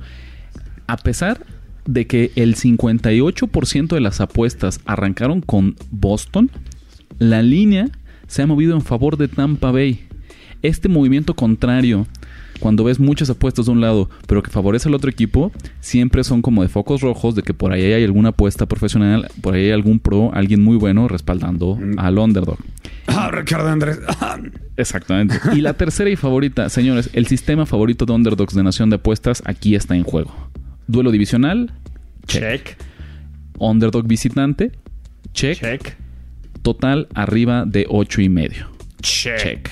A 0.87 0.97
pesar 0.97 1.45
de 1.85 2.07
que 2.07 2.31
el 2.35 2.55
58% 2.55 3.87
de 3.93 3.99
las 4.01 4.21
apuestas 4.21 4.79
arrancaron 4.85 5.41
con 5.41 5.75
Boston, 5.91 6.49
la 7.19 7.41
línea 7.41 7.89
se 8.27 8.41
ha 8.41 8.47
movido 8.47 8.73
en 8.75 8.81
favor 8.81 9.17
de 9.17 9.27
Tampa 9.27 9.71
Bay. 9.71 10.07
Este 10.61 10.87
movimiento 10.87 11.35
contrario, 11.35 12.07
cuando 12.59 12.85
ves 12.85 12.97
muchas 12.99 13.29
apuestas 13.29 13.65
de 13.65 13.71
un 13.73 13.81
lado, 13.81 14.09
pero 14.27 14.41
que 14.41 14.49
favorece 14.49 14.87
al 14.87 14.95
otro 14.95 15.09
equipo, 15.09 15.51
siempre 15.81 16.23
son 16.23 16.41
como 16.41 16.61
de 16.63 16.69
focos 16.69 17.01
rojos 17.01 17.35
de 17.35 17.41
que 17.41 17.53
por 17.53 17.73
ahí 17.73 17.83
hay 17.91 18.03
alguna 18.05 18.29
apuesta 18.29 18.65
profesional, 18.65 19.27
por 19.41 19.55
ahí 19.55 19.65
hay 19.65 19.71
algún 19.71 19.99
pro, 19.99 20.31
alguien 20.33 20.63
muy 20.63 20.77
bueno 20.77 21.09
respaldando 21.09 21.75
Mm. 21.75 21.99
al 21.99 22.17
underdog. 22.17 22.57
Ah, 23.07 23.29
Ricardo 23.29 23.67
Andrés. 23.67 23.99
Exactamente. 24.77 25.35
Y 25.53 25.59
la 25.61 25.73
tercera 25.73 26.09
y 26.09 26.15
favorita, 26.15 26.69
señores, 26.69 27.09
el 27.11 27.27
sistema 27.27 27.65
favorito 27.65 28.05
de 28.05 28.13
underdogs 28.13 28.55
de 28.55 28.63
Nación 28.63 28.89
de 28.89 28.95
Apuestas 28.95 29.43
aquí 29.45 29.75
está 29.75 29.95
en 29.97 30.03
juego. 30.03 30.33
Duelo 30.87 31.11
divisional, 31.11 31.71
Check, 32.27 32.77
underdog 33.59 34.07
visitante, 34.07 34.71
check, 35.33 35.59
check, 35.59 35.95
total 36.61 37.07
arriba 37.13 37.65
de 37.65 37.85
ocho 37.89 38.21
y 38.21 38.29
medio. 38.29 38.67
check. 39.01 39.37
Check. 39.37 39.69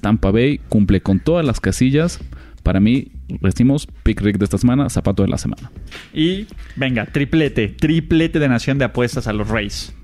Tampa 0.00 0.30
Bay 0.30 0.60
cumple 0.68 1.00
con 1.00 1.18
todas 1.20 1.44
las 1.44 1.60
casillas. 1.60 2.20
Para 2.62 2.80
mí, 2.80 3.08
decimos 3.40 3.88
pick 4.02 4.20
Rick 4.20 4.38
de 4.38 4.44
esta 4.44 4.58
semana, 4.58 4.88
zapato 4.90 5.22
de 5.22 5.28
la 5.28 5.38
semana. 5.38 5.70
Y 6.12 6.46
venga, 6.76 7.06
triplete, 7.06 7.68
triplete 7.68 8.38
de 8.38 8.48
Nación 8.48 8.78
de 8.78 8.84
Apuestas 8.84 9.26
a 9.26 9.32
los 9.32 9.48
Rays. 9.48 9.94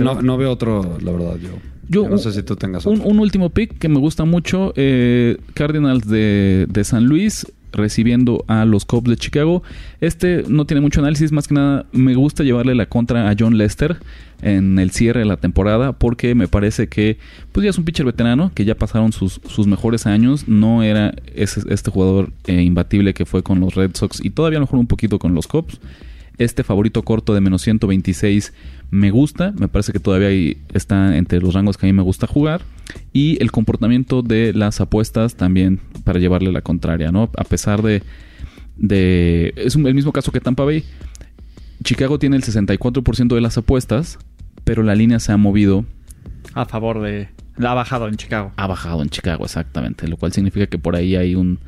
No, 0.00 0.20
no 0.20 0.36
veo 0.36 0.50
otro, 0.50 0.98
la 1.00 1.12
verdad, 1.12 1.36
yo. 1.36 1.50
Yo- 1.90 2.02
Yo 2.04 2.08
no 2.10 2.18
sé 2.18 2.32
si 2.32 2.42
tú 2.42 2.54
tengas 2.56 2.84
Un, 2.84 2.96
otro. 2.98 3.08
un 3.08 3.18
último 3.20 3.48
pick 3.50 3.78
que 3.78 3.88
me 3.88 3.98
gusta 3.98 4.24
mucho. 4.26 4.72
eh, 4.76 5.38
Cardinals 5.54 6.06
de, 6.06 6.66
de 6.68 6.84
San 6.84 7.04
Luis 7.06 7.46
recibiendo 7.72 8.44
a 8.48 8.64
los 8.64 8.84
Cubs 8.84 9.08
de 9.08 9.16
Chicago. 9.16 9.62
Este 10.00 10.44
no 10.48 10.64
tiene 10.64 10.80
mucho 10.80 11.00
análisis, 11.00 11.32
más 11.32 11.48
que 11.48 11.54
nada 11.54 11.86
me 11.92 12.14
gusta 12.14 12.44
llevarle 12.44 12.74
la 12.74 12.86
contra 12.86 13.28
a 13.28 13.34
John 13.38 13.58
Lester 13.58 13.98
en 14.42 14.78
el 14.78 14.90
cierre 14.90 15.20
de 15.20 15.26
la 15.26 15.36
temporada 15.36 15.92
porque 15.92 16.34
me 16.34 16.48
parece 16.48 16.88
que 16.88 17.18
pues 17.52 17.64
ya 17.64 17.70
es 17.70 17.78
un 17.78 17.84
pitcher 17.84 18.06
veterano 18.06 18.52
que 18.54 18.64
ya 18.64 18.76
pasaron 18.76 19.12
sus, 19.12 19.40
sus 19.48 19.66
mejores 19.66 20.06
años. 20.06 20.48
No 20.48 20.82
era 20.82 21.14
ese, 21.34 21.62
este 21.70 21.90
jugador 21.90 22.30
eh, 22.46 22.62
imbatible 22.62 23.14
que 23.14 23.26
fue 23.26 23.42
con 23.42 23.60
los 23.60 23.74
Red 23.74 23.92
Sox 23.94 24.24
y 24.24 24.30
todavía 24.30 24.60
mejor 24.60 24.78
un 24.78 24.86
poquito 24.86 25.18
con 25.18 25.34
los 25.34 25.46
Cubs. 25.46 25.80
Este 26.38 26.62
favorito 26.62 27.02
corto 27.02 27.34
de 27.34 27.40
menos 27.40 27.62
126 27.62 28.52
me 28.90 29.10
gusta. 29.10 29.52
Me 29.58 29.68
parece 29.68 29.92
que 29.92 29.98
todavía 30.00 30.28
ahí 30.28 30.56
está 30.72 31.16
entre 31.16 31.40
los 31.40 31.54
rangos 31.54 31.76
que 31.76 31.86
a 31.86 31.88
mí 31.88 31.92
me 31.92 32.02
gusta 32.02 32.26
jugar. 32.26 32.62
Y 33.12 33.36
el 33.42 33.50
comportamiento 33.50 34.22
de 34.22 34.52
las 34.54 34.80
apuestas 34.80 35.34
también 35.36 35.80
para 36.04 36.18
llevarle 36.18 36.52
la 36.52 36.62
contraria, 36.62 37.10
¿no? 37.12 37.30
A 37.36 37.44
pesar 37.44 37.82
de... 37.82 38.02
de 38.76 39.52
es 39.56 39.76
un- 39.76 39.86
el 39.86 39.94
mismo 39.94 40.12
caso 40.12 40.32
que 40.32 40.40
Tampa 40.40 40.64
Bay. 40.64 40.84
Chicago 41.84 42.18
tiene 42.18 42.36
el 42.36 42.42
64% 42.42 43.34
de 43.34 43.40
las 43.40 43.56
apuestas 43.58 44.18
pero 44.64 44.82
la 44.82 44.94
línea 44.94 45.18
se 45.18 45.32
ha 45.32 45.36
movido, 45.38 45.86
A 46.52 46.66
favor 46.66 47.00
de... 47.00 47.28
La 47.56 47.70
ha 47.72 47.74
bajado 47.74 48.06
en 48.06 48.16
Chicago. 48.16 48.52
ha 48.56 48.66
bajado 48.66 49.00
en 49.02 49.08
Chicago 49.08 49.44
exactamente, 49.46 50.06
lo 50.08 50.18
cual 50.18 50.32
significa 50.32 50.66
que 50.66 50.78
por 50.78 50.94
ahí 50.94 51.16
hay 51.16 51.34
un, 51.36 51.58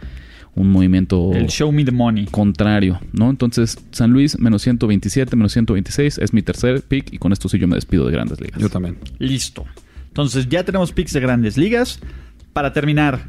un 0.55 0.71
movimiento 0.71 1.33
El 1.33 1.47
show 1.49 1.71
me 1.73 1.85
the 1.85 1.93
money. 1.93 2.27
contrario, 2.27 3.01
¿no? 3.13 3.31
Entonces, 3.31 3.79
San 3.93 4.11
Luis, 4.11 4.39
menos 4.39 4.63
127, 4.63 5.37
menos 5.37 5.53
126, 5.53 6.19
es 6.19 6.33
mi 6.33 6.43
tercer 6.43 6.83
pick 6.83 7.13
y 7.13 7.19
con 7.19 7.33
esto 7.33 7.49
sí 7.49 7.59
yo 7.59 7.69
me 7.69 7.77
despido 7.77 8.07
de 8.07 8.13
grandes 8.13 8.41
ligas. 8.41 8.61
Yo 8.61 8.69
también. 8.69 8.97
Listo. 9.19 9.65
Entonces 10.09 10.49
ya 10.49 10.65
tenemos 10.65 10.93
picks 10.93 11.13
de 11.13 11.21
grandes 11.21 11.57
ligas. 11.57 12.01
Para 12.53 12.73
terminar, 12.73 13.27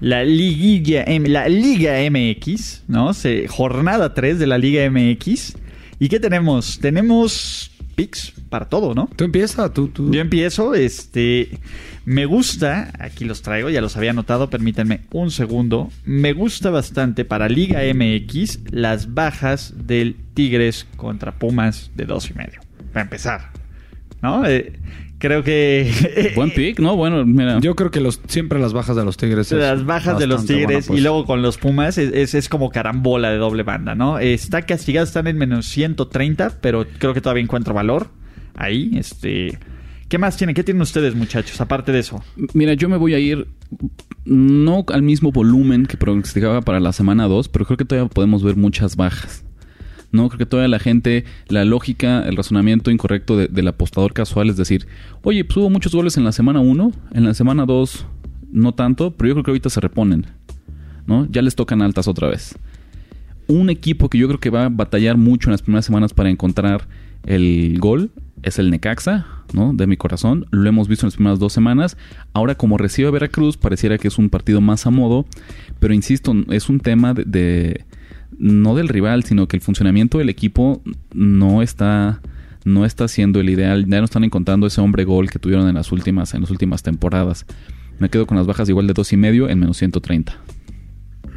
la 0.00 0.24
Liguilla 0.24 1.04
M- 1.06 1.28
la 1.28 1.46
Liga 1.48 1.92
MX, 2.10 2.84
¿no? 2.88 3.12
Se, 3.12 3.46
jornada 3.48 4.14
3 4.14 4.38
de 4.38 4.46
la 4.46 4.56
Liga 4.56 4.90
MX. 4.90 5.54
¿Y 6.00 6.08
qué 6.08 6.18
tenemos? 6.18 6.78
Tenemos 6.80 7.70
picks 8.02 8.32
para 8.48 8.66
todo, 8.66 8.94
¿no? 8.94 9.08
Tú 9.16 9.24
empieza, 9.24 9.72
tú, 9.72 9.88
tú. 9.88 10.10
Yo 10.12 10.20
empiezo, 10.20 10.74
este, 10.74 11.58
me 12.04 12.26
gusta, 12.26 12.92
aquí 12.98 13.24
los 13.24 13.42
traigo, 13.42 13.70
ya 13.70 13.80
los 13.80 13.96
había 13.96 14.10
anotado, 14.10 14.50
permítanme 14.50 15.02
un 15.12 15.30
segundo, 15.30 15.90
me 16.04 16.32
gusta 16.32 16.70
bastante 16.70 17.24
para 17.24 17.48
Liga 17.48 17.80
MX 17.94 18.72
las 18.72 19.14
bajas 19.14 19.74
del 19.86 20.16
Tigres 20.34 20.86
contra 20.96 21.32
Pumas 21.38 21.90
de 21.94 22.04
dos 22.04 22.30
y 22.30 22.34
medio, 22.34 22.60
para 22.92 23.04
empezar, 23.04 23.50
¿no? 24.20 24.44
Eh, 24.46 24.72
creo 25.22 25.44
que... 25.44 26.32
Buen 26.36 26.50
pick, 26.50 26.80
¿no? 26.80 26.96
Bueno, 26.96 27.24
mira. 27.24 27.60
Yo 27.60 27.76
creo 27.76 27.92
que 27.92 28.00
los, 28.00 28.20
siempre 28.26 28.58
las 28.58 28.72
bajas 28.72 28.96
de 28.96 29.04
los 29.04 29.16
Tigres. 29.16 29.52
es 29.52 29.58
Las 29.58 29.86
bajas 29.86 30.18
de 30.18 30.26
los 30.26 30.44
Tigres 30.44 30.90
y 30.90 31.00
luego 31.00 31.24
con 31.24 31.40
los 31.42 31.56
Pumas 31.58 31.96
es, 31.96 32.12
es- 32.12 32.34
es 32.34 32.48
como 32.48 32.70
carambola 32.70 33.30
de 33.30 33.36
doble 33.38 33.62
banda, 33.62 33.94
¿no? 33.94 34.18
Está 34.18 34.62
castigado, 34.62 35.04
están 35.04 35.28
en 35.28 35.38
menos 35.38 35.66
130, 35.66 36.58
pero 36.60 36.84
creo 36.98 37.14
que 37.14 37.20
todavía 37.20 37.42
encuentro 37.44 37.72
valor 37.72 38.08
ahí. 38.56 38.90
Este, 38.96 39.56
¿Qué 40.08 40.18
más 40.18 40.36
tienen? 40.36 40.54
¿Qué 40.56 40.64
tienen 40.64 40.82
ustedes, 40.82 41.14
muchachos? 41.14 41.60
Aparte 41.60 41.92
de 41.92 42.00
eso. 42.00 42.22
Mira, 42.52 42.74
yo 42.74 42.88
me 42.88 42.96
voy 42.96 43.14
a 43.14 43.18
ir 43.20 43.46
no 44.24 44.84
al 44.88 45.02
mismo 45.02 45.30
volumen 45.32 45.86
que 45.86 45.96
pronosticaba 45.96 46.60
para 46.62 46.80
la 46.80 46.92
semana 46.92 47.28
2, 47.28 47.48
pero 47.48 47.64
creo 47.64 47.76
que 47.76 47.84
todavía 47.84 48.10
podemos 48.10 48.42
ver 48.42 48.56
muchas 48.56 48.96
bajas. 48.96 49.44
No, 50.12 50.28
creo 50.28 50.38
que 50.38 50.46
todavía 50.46 50.68
la 50.68 50.78
gente, 50.78 51.24
la 51.48 51.64
lógica, 51.64 52.22
el 52.28 52.36
razonamiento 52.36 52.90
incorrecto 52.90 53.36
de- 53.36 53.48
del 53.48 53.66
apostador 53.68 54.12
casual 54.12 54.50
es 54.50 54.56
decir, 54.56 54.86
oye, 55.22 55.44
pues 55.44 55.56
hubo 55.56 55.70
muchos 55.70 55.94
goles 55.94 56.16
en 56.18 56.24
la 56.24 56.32
semana 56.32 56.60
1, 56.60 56.92
en 57.12 57.24
la 57.24 57.34
semana 57.34 57.64
2 57.66 58.06
no 58.52 58.72
tanto, 58.74 59.12
pero 59.12 59.28
yo 59.28 59.34
creo 59.34 59.44
que 59.44 59.50
ahorita 59.52 59.70
se 59.70 59.80
reponen. 59.80 60.26
¿No? 61.06 61.26
Ya 61.30 61.42
les 61.42 61.56
tocan 61.56 61.82
altas 61.82 62.06
otra 62.06 62.28
vez. 62.28 62.56
Un 63.48 63.70
equipo 63.70 64.08
que 64.08 64.18
yo 64.18 64.28
creo 64.28 64.38
que 64.38 64.50
va 64.50 64.66
a 64.66 64.68
batallar 64.68 65.16
mucho 65.16 65.48
en 65.48 65.52
las 65.52 65.62
primeras 65.62 65.84
semanas 65.84 66.14
para 66.14 66.30
encontrar 66.30 66.86
el 67.26 67.76
gol 67.80 68.10
es 68.42 68.58
el 68.60 68.70
Necaxa, 68.70 69.26
¿no? 69.52 69.72
De 69.72 69.86
mi 69.88 69.96
corazón. 69.96 70.46
Lo 70.52 70.68
hemos 70.68 70.86
visto 70.86 71.04
en 71.04 71.08
las 71.08 71.14
primeras 71.16 71.38
dos 71.40 71.52
semanas. 71.52 71.96
Ahora, 72.34 72.54
como 72.54 72.78
recibe 72.78 73.08
a 73.08 73.10
Veracruz, 73.10 73.56
pareciera 73.56 73.98
que 73.98 74.08
es 74.08 74.16
un 74.18 74.30
partido 74.30 74.60
más 74.60 74.86
a 74.86 74.90
modo. 74.90 75.26
Pero 75.80 75.92
insisto, 75.92 76.34
es 76.50 76.68
un 76.68 76.78
tema 76.78 77.14
de- 77.14 77.84
no 78.38 78.74
del 78.74 78.88
rival, 78.88 79.24
sino 79.24 79.48
que 79.48 79.56
el 79.56 79.62
funcionamiento 79.62 80.18
del 80.18 80.28
equipo 80.28 80.82
no 81.12 81.62
está 81.62 82.20
no 82.64 82.84
está 82.84 83.08
siendo 83.08 83.40
el 83.40 83.50
ideal. 83.50 83.86
Ya 83.86 83.98
no 83.98 84.04
están 84.04 84.24
encontrando 84.24 84.66
ese 84.66 84.80
hombre 84.80 85.04
gol 85.04 85.30
que 85.30 85.38
tuvieron 85.38 85.68
en 85.68 85.74
las 85.74 85.92
últimas 85.92 86.34
en 86.34 86.42
las 86.42 86.50
últimas 86.50 86.82
temporadas. 86.82 87.46
Me 87.98 88.08
quedo 88.08 88.26
con 88.26 88.36
las 88.36 88.46
bajas 88.46 88.68
igual 88.68 88.86
de 88.86 88.94
dos 88.94 89.12
y 89.12 89.16
medio 89.16 89.48
en 89.48 89.60
menos 89.60 89.76
130. 89.76 90.36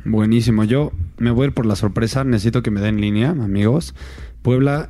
Buenísimo. 0.05 0.63
Yo 0.63 0.91
me 1.17 1.31
voy 1.31 1.45
a 1.45 1.47
ir 1.47 1.53
por 1.53 1.65
la 1.65 1.75
sorpresa. 1.75 2.23
Necesito 2.23 2.61
que 2.63 2.71
me 2.71 2.81
den 2.81 3.01
línea, 3.01 3.31
amigos. 3.31 3.95
Puebla, 4.41 4.89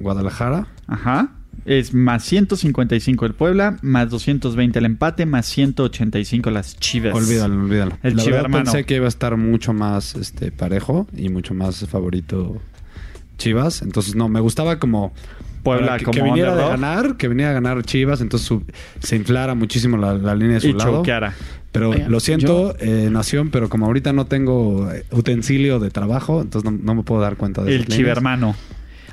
Guadalajara. 0.00 0.68
Ajá. 0.86 1.32
Es 1.64 1.92
más 1.92 2.24
155 2.24 3.26
el 3.26 3.34
Puebla, 3.34 3.76
más 3.82 4.08
220 4.10 4.78
el 4.78 4.84
empate, 4.86 5.26
más 5.26 5.46
185 5.46 6.50
las 6.50 6.76
Chivas. 6.78 7.14
Olvídalo, 7.14 7.54
olvídalo. 7.62 7.92
El 8.02 8.16
la 8.16 8.22
verdad 8.22 8.24
Chivermano. 8.24 8.64
pensé 8.64 8.84
que 8.84 8.96
iba 8.96 9.04
a 9.06 9.08
estar 9.08 9.36
mucho 9.36 9.72
más 9.72 10.14
este 10.14 10.50
parejo 10.52 11.06
y 11.16 11.28
mucho 11.28 11.54
más 11.54 11.86
favorito 11.86 12.56
Chivas. 13.36 13.82
Entonces, 13.82 14.14
no, 14.16 14.28
me 14.28 14.40
gustaba 14.40 14.78
como 14.78 15.12
Puebla 15.62 15.98
que, 15.98 16.04
como 16.04 16.14
que 16.16 16.22
viniera 16.22 16.48
de 16.54 16.62
underdog. 16.62 16.80
ganar, 16.80 17.16
que 17.16 17.28
viniera 17.28 17.50
a 17.50 17.54
ganar 17.54 17.82
Chivas, 17.82 18.20
entonces 18.20 18.46
su- 18.48 18.62
se 19.00 19.16
inflara 19.16 19.54
muchísimo 19.54 19.96
la, 19.96 20.14
la 20.14 20.34
línea 20.34 20.54
de 20.54 20.60
su 20.60 20.68
Y 20.68 20.72
lado. 20.72 20.98
choqueara. 20.98 21.34
Pero 21.70 21.90
Oigan, 21.90 22.10
lo 22.10 22.18
siento, 22.20 22.74
eh, 22.80 23.08
Nación, 23.12 23.50
pero 23.50 23.68
como 23.68 23.84
ahorita 23.86 24.14
no 24.14 24.24
tengo 24.26 24.90
eh, 24.90 25.04
utensilio 25.10 25.78
de 25.80 25.90
trabajo, 25.90 26.40
entonces 26.40 26.70
no, 26.70 26.78
no 26.82 26.94
me 26.94 27.02
puedo 27.02 27.20
dar 27.20 27.36
cuenta 27.36 27.62
de 27.62 27.68
El 27.72 27.74
esas 27.82 27.88
líneas. 27.90 27.98
Chivermano. 27.98 28.54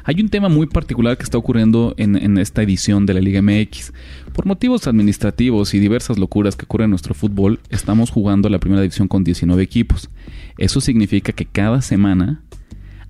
Hay 0.07 0.21
un 0.21 0.29
tema 0.29 0.49
muy 0.49 0.67
particular 0.67 1.17
que 1.17 1.23
está 1.23 1.39
ocurriendo 1.39 1.95
en, 1.97 2.15
en 2.15 2.37
esta 2.37 2.61
edición 2.61 3.07
de 3.07 3.15
la 3.15 3.21
Liga 3.21 3.41
MX. 3.41 3.91
Por 4.33 4.45
motivos 4.45 4.85
administrativos 4.85 5.73
y 5.73 5.79
diversas 5.79 6.19
locuras 6.19 6.55
que 6.55 6.65
ocurren 6.65 6.85
en 6.85 6.89
nuestro 6.91 7.15
fútbol, 7.15 7.59
estamos 7.71 8.11
jugando 8.11 8.47
la 8.47 8.59
primera 8.59 8.83
división 8.83 9.07
con 9.07 9.23
19 9.23 9.63
equipos. 9.63 10.11
Eso 10.59 10.79
significa 10.79 11.31
que 11.31 11.45
cada 11.45 11.81
semana 11.81 12.43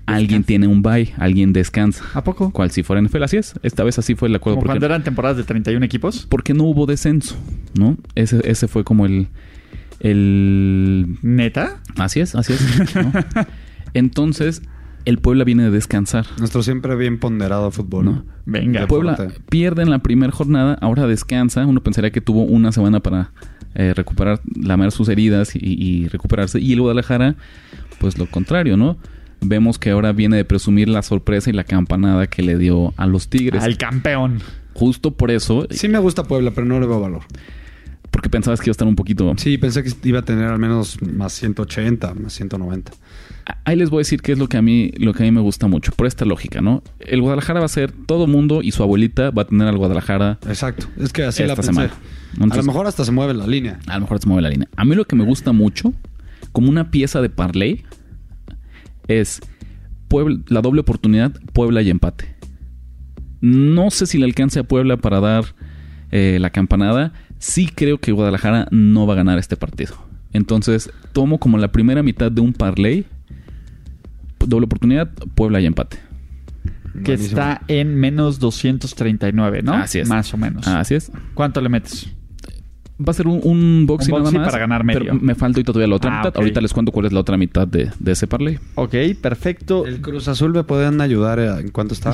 alguien 0.06 0.46
tiene 0.46 0.68
un 0.68 0.82
bye, 0.82 1.14
alguien 1.18 1.52
descansa. 1.52 2.06
¿A 2.14 2.24
poco? 2.24 2.52
Cual 2.52 2.72
si 2.72 2.82
fuera 2.82 3.02
NFL, 3.02 3.24
así 3.24 3.36
es. 3.36 3.56
Esta 3.62 3.84
vez 3.84 4.00
así 4.00 4.16
fue 4.16 4.30
el 4.30 4.36
acuerdo. 4.36 4.60
Como 4.60 4.68
cuando 4.68 4.86
eran 4.86 5.04
temporadas 5.04 5.36
de 5.36 5.44
31 5.44 5.86
equipos. 5.86 6.26
porque 6.30 6.54
no 6.54 6.64
hubo 6.64 6.86
descenso, 6.86 7.36
¿no? 7.78 7.98
Ese, 8.16 8.40
ese 8.50 8.70
fue 8.70 8.86
como 8.86 9.06
el... 9.06 9.28
el 10.00 11.18
¿Neta? 11.22 11.82
así 11.98 12.22
es, 12.22 12.36
así 12.36 12.54
es. 12.54 12.96
¿no? 12.96 13.12
Entonces, 13.94 14.62
el 15.06 15.20
Puebla 15.20 15.44
viene 15.44 15.64
de 15.64 15.72
descansar. 15.72 16.26
Nuestro 16.40 16.64
siempre 16.64 16.96
bien 16.96 17.20
ponderado 17.20 17.72
fútbol. 17.72 18.06
¿no? 18.06 18.26
Venga. 18.46 18.82
De- 18.82 18.88
Puebla 18.88 19.18
pierde 19.50 19.84
en 19.84 19.90
la 19.90 20.00
primera 20.00 20.32
jornada, 20.32 20.78
ahora 20.82 21.08
descansa. 21.08 21.66
Uno 21.66 21.82
pensaría 21.82 22.12
que 22.12 22.22
tuvo 22.22 22.44
una 22.44 22.72
semana 22.72 23.00
para 23.00 23.32
eh, 23.76 23.94
recuperar, 23.96 24.42
lamar 24.60 24.92
sus 24.92 25.10
heridas 25.10 25.56
y, 25.56 25.60
y 25.62 26.08
recuperarse. 26.08 26.60
Y 26.60 26.74
el 26.74 26.82
Guadalajara, 26.82 27.36
pues 28.00 28.18
lo 28.18 28.26
contrario, 28.30 28.78
¿no? 28.78 28.98
Vemos 29.42 29.78
que 29.78 29.92
ahora 29.92 30.12
viene 30.12 30.38
de 30.38 30.46
presumir 30.46 30.88
la 30.90 31.02
sorpresa 31.04 31.50
y 31.50 31.54
la 31.54 31.66
campanada 31.66 32.28
que 32.28 32.42
le 32.42 32.58
dio 32.58 32.94
a 32.98 33.06
los 33.06 33.28
Tigres. 33.30 33.64
Al 33.64 33.78
campeón. 33.78 34.40
Justo 34.74 35.12
por 35.12 35.30
eso, 35.32 35.68
Sí 35.70 35.88
me 35.88 36.00
gusta 36.00 36.24
Puebla, 36.24 36.52
pero 36.54 36.66
no 36.66 36.80
le 36.80 36.88
veo 36.88 37.00
valor. 37.00 37.22
porque 38.12 38.30
pensabas 38.30 38.60
que 38.60 38.66
iba 38.70 38.72
a 38.72 38.74
estar 38.74 38.88
un 38.88 38.96
poquito... 38.96 39.34
Sí, 39.38 39.58
pensé 39.58 39.84
que 39.84 39.92
iba 40.04 40.20
a 40.20 40.22
tener 40.24 40.46
al 40.48 40.58
menos 40.60 41.02
más 41.02 41.34
180, 41.34 42.14
más 42.16 42.34
190. 42.34 42.92
Ahí 43.64 43.76
les 43.76 43.90
voy 43.90 43.98
a 43.98 44.02
decir 44.02 44.22
qué 44.22 44.32
es 44.32 44.40
lo 44.40 44.48
que 44.50 44.58
a 44.58 44.62
mí 44.62 44.92
lo 44.98 45.14
que 45.14 45.24
a 45.24 45.26
mí 45.26 45.32
me 45.32 45.42
gusta 45.42 45.68
mucho, 45.68 45.92
por 45.92 46.08
esta 46.08 46.26
lógica, 46.26 46.62
¿no? 46.62 46.82
El 47.00 47.22
Guadalajara 47.22 47.60
va 47.60 47.66
a 47.68 47.70
ser 47.70 47.92
todo 47.92 48.26
mundo 48.28 48.62
y 48.64 48.72
su 48.72 48.82
abuelita 48.82 49.30
va 49.32 49.44
a 49.44 49.46
tener 49.48 49.68
al 49.68 49.78
Guadalajara 49.78 50.40
Exacto. 50.48 50.88
Es 50.98 51.14
que 51.14 51.24
así 51.24 51.44
la 51.44 51.50
esta 51.54 51.58
pensé. 51.58 51.68
semana. 51.74 51.94
a 51.94 52.34
Entonces- 52.44 52.66
lo 52.66 52.72
mejor 52.72 52.88
hasta 52.88 53.06
se 53.06 53.12
mueve 53.12 53.34
la 53.36 53.46
línea. 53.48 53.80
A 53.88 53.96
lo 53.96 54.02
mejor 54.02 54.20
se 54.20 54.28
mueve 54.28 54.42
la 54.42 54.50
línea. 54.50 54.68
A 54.76 54.84
mí 54.86 54.96
lo 54.96 55.06
que 55.06 55.16
me 55.16 55.24
gusta 55.24 55.52
mucho, 55.52 55.94
como 56.52 56.70
una 56.70 56.90
pieza 56.92 57.22
de 57.22 57.30
parlay, 57.30 57.84
es 59.08 59.42
Puebla- 60.08 60.40
la 60.48 60.62
doble 60.62 60.82
oportunidad, 60.82 61.34
Puebla 61.54 61.82
y 61.82 61.90
empate. 61.90 62.36
No 63.42 63.92
sé 63.92 64.06
si 64.08 64.18
le 64.18 64.26
alcance 64.26 64.60
a 64.60 64.64
Puebla 64.64 64.98
para 64.98 65.20
dar 65.20 65.46
eh, 66.12 66.38
la 66.40 66.50
campanada. 66.52 67.14
Sí 67.40 67.68
creo 67.68 68.00
que 68.00 68.12
Guadalajara 68.12 68.68
no 68.72 69.06
va 69.06 69.14
a 69.14 69.18
ganar 69.18 69.38
este 69.38 69.58
partido. 69.58 69.96
Entonces, 70.34 70.90
tomo 71.14 71.40
como 71.40 71.58
la 71.58 71.72
primera 71.72 72.02
mitad 72.04 72.32
de 72.32 72.42
un 72.42 72.54
parlay. 72.54 73.06
Doble 74.48 74.66
oportunidad, 74.66 75.12
Puebla 75.36 75.60
y 75.62 75.66
empate. 75.66 75.98
Que 76.94 77.00
Buenísimo. 77.16 77.28
está 77.42 77.62
en 77.68 77.96
menos 77.96 78.40
239, 78.40 79.62
¿no? 79.64 79.74
Así 79.74 80.00
es. 80.00 80.08
Más 80.08 80.34
o 80.34 80.38
menos. 80.38 80.66
Así 80.68 80.96
es. 80.96 81.12
¿Cuánto 81.34 81.60
le 81.62 81.68
metes? 81.70 82.08
Va 82.98 83.12
a 83.12 83.14
ser 83.14 83.28
un, 83.28 83.42
un 83.44 83.86
boxing 83.86 84.14
Un 84.14 84.20
nada 84.20 84.24
boxing 84.24 84.40
más. 84.40 84.48
para 84.50 84.60
ganar 84.60 84.86
medio. 84.86 85.00
Pero 85.02 85.16
me 85.16 85.36
falta 85.36 85.58
ahorita 85.58 85.74
todavía 85.74 85.90
la 85.90 85.96
otra 85.98 86.12
Ah, 86.14 86.24
mitad. 86.24 86.38
Ahorita 86.38 86.62
les 86.62 86.72
cuento 86.72 86.94
cuál 86.94 87.06
es 87.08 87.12
la 87.12 87.20
otra 87.20 87.36
mitad 87.36 87.68
de, 87.68 87.92
de 88.00 88.12
ese 88.14 88.28
parlay. 88.28 88.58
Ok, 88.76 88.96
perfecto. 89.22 89.86
El 89.86 90.00
Cruz 90.00 90.30
Azul 90.30 90.54
me 90.54 90.64
pueden 90.64 91.02
ayudar 91.02 91.40
a- 91.40 91.60
en 91.60 91.72
cuánto 91.72 91.94
está? 91.94 92.12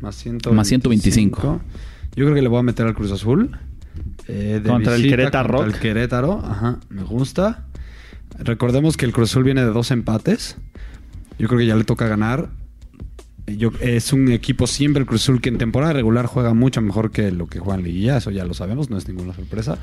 Más 0.00 0.14
125. 0.14 0.54
Más 0.54 0.68
125. 0.68 1.60
Yo 2.14 2.24
creo 2.24 2.34
que 2.36 2.42
le 2.42 2.48
voy 2.48 2.60
a 2.60 2.62
meter 2.62 2.86
al 2.86 2.94
Cruz 2.94 3.10
Azul. 3.10 3.58
Eh, 4.28 4.60
de 4.62 4.68
Contra 4.70 4.94
el 4.94 5.02
Querétaro 5.02 5.48
contra 5.48 5.64
Rock. 5.66 5.74
el 5.74 5.80
Querétaro, 5.80 6.38
ajá, 6.44 6.78
me 6.88 7.02
gusta. 7.02 7.64
Recordemos 8.38 8.96
que 8.96 9.04
el 9.06 9.12
Cruz 9.12 9.30
Azul 9.32 9.42
viene 9.42 9.62
de 9.62 9.72
dos 9.72 9.90
empates. 9.90 10.56
Yo 11.42 11.48
creo 11.48 11.58
que 11.58 11.66
ya 11.66 11.74
le 11.74 11.82
toca 11.82 12.06
ganar. 12.06 12.50
Yo, 13.48 13.72
es 13.80 14.12
un 14.12 14.30
equipo 14.30 14.68
siempre 14.68 15.00
el 15.00 15.08
Cruz 15.08 15.24
Azul 15.24 15.40
que 15.40 15.48
en 15.48 15.58
temporada 15.58 15.92
regular 15.92 16.26
juega 16.26 16.54
mucho 16.54 16.80
mejor 16.80 17.10
que 17.10 17.32
lo 17.32 17.48
que 17.48 17.58
juega 17.58 17.80
en 17.80 17.84
Liguilla, 17.84 18.18
eso 18.18 18.30
ya 18.30 18.44
lo 18.44 18.54
sabemos, 18.54 18.90
no 18.90 18.96
es 18.96 19.08
ninguna 19.08 19.34
sorpresa. 19.34 19.76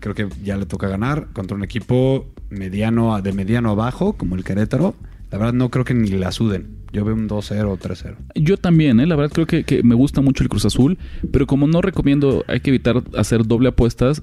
Creo 0.00 0.14
que 0.14 0.28
ya 0.42 0.56
le 0.56 0.64
toca 0.64 0.88
ganar 0.88 1.26
contra 1.34 1.58
un 1.58 1.62
equipo 1.62 2.32
mediano 2.48 3.20
de 3.20 3.34
mediano 3.34 3.70
a 3.70 3.74
bajo 3.74 4.14
como 4.14 4.34
el 4.34 4.44
Querétaro. 4.44 4.94
La 5.30 5.36
verdad 5.36 5.52
no 5.52 5.68
creo 5.68 5.84
que 5.84 5.92
ni 5.92 6.08
la 6.08 6.32
suden. 6.32 6.78
Yo 6.90 7.04
veo 7.04 7.14
un 7.14 7.28
2-0 7.28 7.66
o 7.66 7.76
3-0. 7.76 8.14
Yo 8.36 8.56
también, 8.56 8.98
¿eh? 8.98 9.06
la 9.06 9.14
verdad 9.14 9.30
creo 9.30 9.46
que, 9.46 9.64
que 9.64 9.82
me 9.82 9.94
gusta 9.94 10.22
mucho 10.22 10.42
el 10.42 10.48
Cruz 10.48 10.64
Azul, 10.64 10.96
pero 11.30 11.46
como 11.46 11.66
no 11.66 11.82
recomiendo, 11.82 12.46
hay 12.48 12.60
que 12.60 12.70
evitar 12.70 13.02
hacer 13.14 13.46
doble 13.46 13.68
apuestas, 13.68 14.22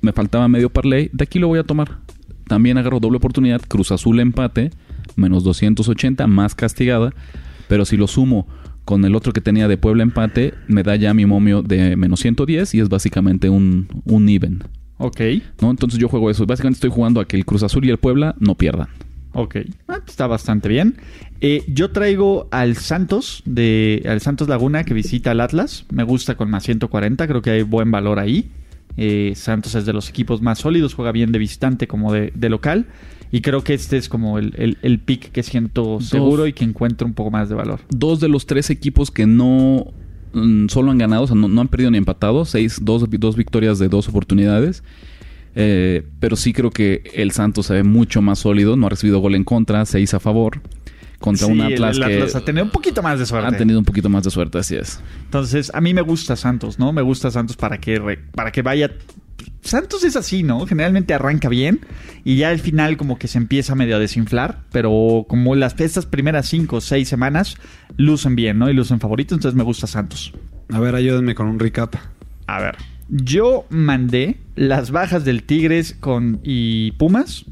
me 0.00 0.14
faltaba 0.14 0.48
medio 0.48 0.70
parlay, 0.70 1.10
de 1.12 1.24
aquí 1.24 1.38
lo 1.38 1.48
voy 1.48 1.58
a 1.58 1.64
tomar. 1.64 1.98
También 2.48 2.78
agarro 2.78 3.00
doble 3.00 3.18
oportunidad, 3.18 3.60
Cruz 3.68 3.92
Azul 3.92 4.18
empate, 4.18 4.70
menos 5.16 5.44
280, 5.44 6.26
más 6.26 6.54
castigada, 6.54 7.12
pero 7.68 7.84
si 7.84 7.96
lo 7.96 8.06
sumo 8.06 8.46
con 8.84 9.04
el 9.04 9.14
otro 9.14 9.32
que 9.32 9.40
tenía 9.40 9.68
de 9.68 9.76
Puebla 9.76 10.02
empate, 10.02 10.54
me 10.66 10.82
da 10.82 10.96
ya 10.96 11.14
mi 11.14 11.26
momio 11.26 11.62
de 11.62 11.96
menos 11.96 12.20
110 12.20 12.74
y 12.74 12.80
es 12.80 12.88
básicamente 12.88 13.48
un, 13.48 13.88
un 14.04 14.28
even. 14.28 14.62
Ok. 14.98 15.20
¿no? 15.60 15.70
Entonces 15.70 15.98
yo 15.98 16.08
juego 16.08 16.30
eso. 16.30 16.46
Básicamente 16.46 16.76
estoy 16.76 16.90
jugando 16.90 17.20
a 17.20 17.26
que 17.26 17.36
el 17.36 17.44
Cruz 17.44 17.62
Azul 17.62 17.84
y 17.84 17.90
el 17.90 17.98
Puebla 17.98 18.34
no 18.38 18.56
pierdan. 18.56 18.88
Ok. 19.34 19.56
Ah, 19.88 19.98
pues 19.98 20.10
está 20.10 20.26
bastante 20.26 20.68
bien. 20.68 20.96
Eh, 21.40 21.64
yo 21.66 21.90
traigo 21.90 22.48
al 22.50 22.76
Santos, 22.76 23.42
de, 23.46 24.02
al 24.06 24.20
Santos 24.20 24.48
Laguna, 24.48 24.84
que 24.84 24.94
visita 24.94 25.30
al 25.30 25.40
Atlas. 25.40 25.86
Me 25.90 26.04
gusta 26.04 26.36
con 26.36 26.50
más 26.50 26.64
140. 26.64 27.26
Creo 27.26 27.42
que 27.42 27.50
hay 27.50 27.62
buen 27.62 27.90
valor 27.90 28.18
ahí. 28.18 28.50
Eh, 28.96 29.32
Santos 29.34 29.74
es 29.74 29.86
de 29.86 29.92
los 29.92 30.08
equipos 30.08 30.42
más 30.42 30.58
sólidos. 30.58 30.94
Juega 30.94 31.12
bien 31.12 31.32
de 31.32 31.38
visitante 31.38 31.86
como 31.86 32.12
de, 32.12 32.32
de 32.34 32.48
local. 32.48 32.86
Y 33.34 33.40
creo 33.40 33.64
que 33.64 33.72
este 33.74 33.96
es 33.96 34.08
como 34.10 34.38
el, 34.38 34.52
el, 34.58 34.76
el 34.82 34.98
pick 34.98 35.32
que 35.32 35.42
siento 35.42 36.00
seguro 36.02 36.46
y 36.46 36.52
que 36.52 36.64
encuentro 36.64 37.06
un 37.06 37.14
poco 37.14 37.30
más 37.30 37.48
de 37.48 37.54
valor. 37.54 37.80
Dos 37.88 38.20
de 38.20 38.28
los 38.28 38.44
tres 38.46 38.68
equipos 38.68 39.10
que 39.10 39.26
no 39.26 39.86
mm, 40.34 40.68
solo 40.68 40.90
han 40.90 40.98
ganado, 40.98 41.22
o 41.22 41.26
sea, 41.26 41.34
no, 41.34 41.48
no 41.48 41.60
han 41.62 41.68
perdido 41.68 41.90
ni 41.90 41.96
empatado. 41.98 42.44
Seis, 42.44 42.78
dos, 42.82 43.04
dos 43.08 43.36
victorias 43.36 43.78
de 43.78 43.88
dos 43.88 44.06
oportunidades. 44.08 44.82
Eh, 45.54 46.06
pero 46.20 46.36
sí 46.36 46.52
creo 46.52 46.70
que 46.70 47.10
el 47.14 47.30
Santos 47.32 47.66
se 47.66 47.74
ve 47.74 47.82
mucho 47.84 48.22
más 48.22 48.38
sólido. 48.40 48.76
No 48.76 48.86
ha 48.86 48.90
recibido 48.90 49.18
gol 49.20 49.34
en 49.34 49.44
contra, 49.44 49.84
seis 49.86 50.12
a 50.14 50.20
favor. 50.20 50.60
Contra 51.18 51.46
Sí, 51.46 51.52
un 51.52 51.60
el- 51.60 51.72
Atlas 51.74 51.96
el 51.96 52.04
que 52.04 52.14
Atlas 52.14 52.34
ha 52.36 52.44
tenido 52.44 52.64
un 52.64 52.70
poquito 52.70 53.02
más 53.02 53.18
de 53.18 53.26
suerte. 53.26 53.46
han 53.48 53.56
tenido 53.56 53.78
un 53.78 53.84
poquito 53.84 54.08
más 54.08 54.24
de 54.24 54.30
suerte, 54.30 54.58
así 54.58 54.74
es. 54.76 55.00
Entonces, 55.24 55.70
a 55.72 55.80
mí 55.80 55.94
me 55.94 56.02
gusta 56.02 56.36
Santos, 56.36 56.78
¿no? 56.78 56.92
Me 56.92 57.00
gusta 57.00 57.30
Santos 57.30 57.56
para 57.56 57.78
que, 57.78 57.98
re- 57.98 58.18
para 58.34 58.50
que 58.52 58.60
vaya... 58.62 58.90
Santos 59.62 60.02
es 60.02 60.16
así, 60.16 60.42
¿no? 60.42 60.66
Generalmente 60.66 61.14
arranca 61.14 61.48
bien 61.48 61.80
y 62.24 62.36
ya 62.36 62.50
al 62.50 62.58
final 62.58 62.96
como 62.96 63.18
que 63.18 63.28
se 63.28 63.38
empieza 63.38 63.74
medio 63.74 63.96
a 63.96 63.98
desinflar, 64.00 64.62
pero 64.72 65.24
como 65.28 65.54
las 65.54 65.78
estas 65.80 66.04
primeras 66.04 66.48
cinco 66.48 66.76
o 66.76 66.80
seis 66.80 67.08
semanas 67.08 67.56
lucen 67.96 68.34
bien, 68.34 68.58
¿no? 68.58 68.68
Y 68.68 68.74
lucen 68.74 68.98
favoritos, 68.98 69.36
entonces 69.36 69.56
me 69.56 69.62
gusta 69.62 69.86
Santos. 69.86 70.32
A 70.70 70.80
ver, 70.80 70.94
ayúdenme 70.94 71.34
con 71.34 71.46
un 71.46 71.60
recap. 71.60 71.94
A 72.46 72.60
ver, 72.60 72.76
yo 73.08 73.64
mandé 73.70 74.40
las 74.56 74.90
bajas 74.90 75.24
del 75.24 75.44
Tigres 75.44 75.96
con 75.98 76.40
y 76.42 76.92
Pumas 76.92 77.44